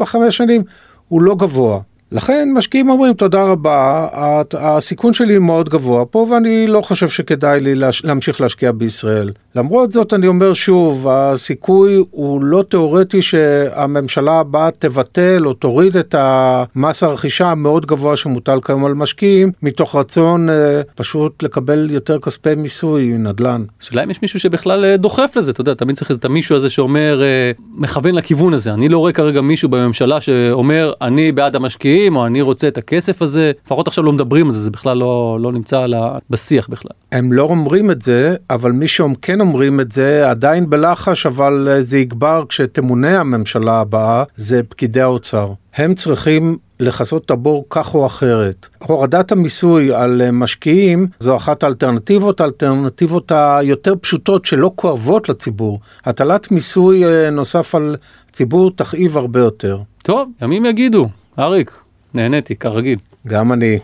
4-5 0.00 0.30
שנים 0.30 0.62
הוא 1.10 1.22
לא 1.22 1.34
גבוה. 1.34 1.80
לכן 2.12 2.48
משקיעים 2.54 2.90
אומרים 2.90 3.14
תודה 3.14 3.42
רבה, 3.42 4.08
הסיכון 4.52 5.14
שלי 5.14 5.38
מאוד 5.38 5.68
גבוה 5.68 6.04
פה 6.04 6.26
ואני 6.30 6.66
לא 6.66 6.80
חושב 6.80 7.08
שכדאי 7.08 7.60
לי 7.60 7.74
להמשיך 8.04 8.40
להשקיע 8.40 8.72
בישראל. 8.72 9.32
למרות 9.54 9.92
זאת 9.92 10.14
אני 10.14 10.26
אומר 10.26 10.52
שוב, 10.52 11.08
הסיכוי 11.08 12.02
הוא 12.10 12.44
לא 12.44 12.62
תיאורטי 12.68 13.22
שהממשלה 13.22 14.32
הבאה 14.32 14.70
תבטל 14.70 15.46
או 15.46 15.52
תוריד 15.52 15.96
את 15.96 16.14
המס 16.18 17.02
הרכישה 17.02 17.46
המאוד 17.46 17.86
גבוה 17.86 18.16
שמוטל 18.16 18.58
כיום 18.60 18.84
על 18.84 18.94
משקיעים, 18.94 19.52
מתוך 19.62 19.96
רצון 19.96 20.50
אה, 20.50 20.80
פשוט 20.94 21.42
לקבל 21.42 21.88
יותר 21.90 22.18
כספי 22.18 22.54
מיסוי 22.54 23.12
נדל"ן. 23.18 23.64
השאלה 23.82 24.04
אם 24.04 24.10
יש 24.10 24.22
מישהו 24.22 24.40
שבכלל 24.40 24.84
אה, 24.84 24.96
דוחף 24.96 25.32
לזה, 25.36 25.50
אתה 25.50 25.60
יודע, 25.60 25.74
תמיד 25.74 25.96
צריך 25.96 26.10
את 26.10 26.24
המישהו 26.24 26.56
הזה 26.56 26.70
שאומר, 26.70 27.22
אה, 27.22 27.50
מכוון 27.74 28.14
לכיוון 28.14 28.54
הזה. 28.54 28.72
אני 28.72 28.88
לא 28.88 28.98
רואה 28.98 29.12
כרגע 29.12 29.40
מישהו 29.40 29.68
בממשלה 29.68 30.20
שאומר, 30.20 30.92
אני 31.00 31.32
בעד 31.32 31.56
המשקיעים, 31.56 31.99
או 32.16 32.26
אני 32.26 32.42
רוצה 32.42 32.68
את 32.68 32.78
הכסף 32.78 33.22
הזה. 33.22 33.52
לפחות 33.66 33.88
עכשיו 33.88 34.04
לא 34.04 34.12
מדברים 34.12 34.46
על 34.46 34.52
זה, 34.52 34.60
זה 34.60 34.70
בכלל 34.70 34.96
לא, 34.96 35.38
לא 35.40 35.52
נמצא 35.52 35.86
ה- 35.96 36.18
בשיח 36.30 36.68
בכלל. 36.68 36.90
הם 37.12 37.32
לא 37.32 37.42
אומרים 37.42 37.90
את 37.90 38.02
זה, 38.02 38.36
אבל 38.50 38.72
מי 38.72 38.88
שכן 38.88 39.40
אומרים 39.40 39.80
את 39.80 39.92
זה 39.92 40.30
עדיין 40.30 40.70
בלחש, 40.70 41.26
אבל 41.26 41.68
אה, 41.70 41.82
זה 41.82 41.98
יגבר 41.98 42.44
כשתמונה 42.48 43.20
הממשלה 43.20 43.80
הבאה, 43.80 44.24
זה 44.36 44.60
פקידי 44.68 45.00
האוצר. 45.00 45.52
הם 45.74 45.94
צריכים 45.94 46.58
לכסות 46.80 47.24
את 47.24 47.30
הבור 47.30 47.64
כך 47.70 47.94
או 47.94 48.06
אחרת. 48.06 48.66
הורדת 48.78 49.32
המיסוי 49.32 49.94
על 49.94 50.22
אה, 50.22 50.30
משקיעים 50.32 51.06
זו 51.20 51.36
אחת 51.36 51.62
האלטרנטיבות, 51.62 52.40
האלטרנטיבות 52.40 53.32
היותר 53.34 53.94
פשוטות 54.00 54.44
שלא 54.44 54.72
כואבות 54.74 55.28
לציבור. 55.28 55.80
הטלת 56.04 56.50
מיסוי 56.52 57.04
אה, 57.04 57.30
נוסף 57.30 57.74
על 57.74 57.96
ציבור 58.32 58.70
תכאיב 58.70 59.16
הרבה 59.18 59.40
יותר. 59.40 59.78
טוב, 60.02 60.28
ימים 60.42 60.64
יגידו. 60.66 61.08
אריק, 61.38 61.70
נהניתי, 62.14 62.56
כרגיל. 62.56 62.98
גם 63.26 63.52
אני. 63.52 63.78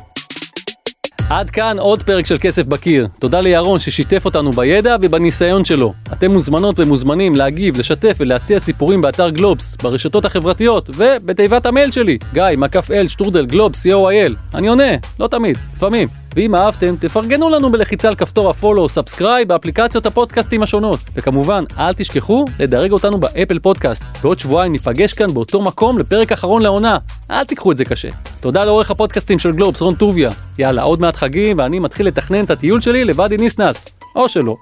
עד 1.30 1.50
כאן 1.50 1.78
עוד 1.78 2.02
פרק 2.02 2.26
של 2.26 2.38
כסף 2.40 2.62
בקיר. 2.62 3.08
תודה 3.18 3.40
לירון 3.40 3.78
ששיתף 3.78 4.24
אותנו 4.24 4.52
בידע 4.52 4.96
ובניסיון 5.02 5.64
שלו. 5.64 5.92
אתם 6.12 6.30
מוזמנות 6.30 6.80
ומוזמנים 6.80 7.34
להגיב, 7.34 7.78
לשתף 7.78 8.16
ולהציע 8.20 8.58
סיפורים 8.58 9.00
באתר 9.00 9.30
גלובס, 9.30 9.76
ברשתות 9.76 10.24
החברתיות 10.24 10.90
ובתיבת 10.96 11.66
המייל 11.66 11.90
שלי, 11.90 12.18
גיא, 12.32 12.42
מקף 12.56 12.90
L, 12.90 13.08
שטרודל, 13.08 13.46
גלובס, 13.46 13.86
co.il. 13.86 14.32
אני 14.54 14.68
עונה, 14.68 14.92
לא 15.20 15.28
תמיד, 15.28 15.58
לפעמים. 15.76 16.25
ואם 16.36 16.54
אהבתם, 16.54 16.94
תפרגנו 17.00 17.48
לנו 17.48 17.72
בלחיצה 17.72 18.08
על 18.08 18.14
כפתור 18.14 18.50
ה 18.50 18.55
follow 18.55 18.82
או 18.82 18.88
subscribe 18.88 19.48
באפליקציות 19.48 20.06
הפודקאסטים 20.06 20.62
השונות. 20.62 21.00
וכמובן, 21.14 21.64
אל 21.78 21.92
תשכחו 21.92 22.44
לדרג 22.58 22.92
אותנו 22.92 23.18
באפל 23.18 23.58
פודקאסט. 23.58 24.04
בעוד 24.22 24.38
שבועיים 24.38 24.72
ניפגש 24.72 25.12
כאן 25.12 25.34
באותו 25.34 25.62
מקום 25.62 25.98
לפרק 25.98 26.32
אחרון 26.32 26.62
לעונה. 26.62 26.98
אל 27.30 27.44
תיקחו 27.44 27.72
את 27.72 27.76
זה 27.76 27.84
קשה. 27.84 28.08
תודה 28.40 28.64
לעורך 28.64 28.90
הפודקאסטים 28.90 29.38
של 29.38 29.52
גלובס, 29.52 29.80
רון 29.80 29.94
טוביה. 29.94 30.30
יאללה, 30.58 30.82
עוד 30.82 31.00
מעט 31.00 31.16
חגים 31.16 31.58
ואני 31.58 31.78
מתחיל 31.78 32.06
לתכנן 32.06 32.44
את 32.44 32.50
הטיול 32.50 32.80
שלי 32.80 33.04
לוואדי 33.04 33.36
ניסנס. 33.36 33.94
או 34.16 34.28
שלא. 34.28 34.56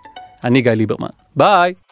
אני 0.44 0.62
גיא 0.62 0.72
ליברמן. 0.72 1.08
ביי! 1.36 1.83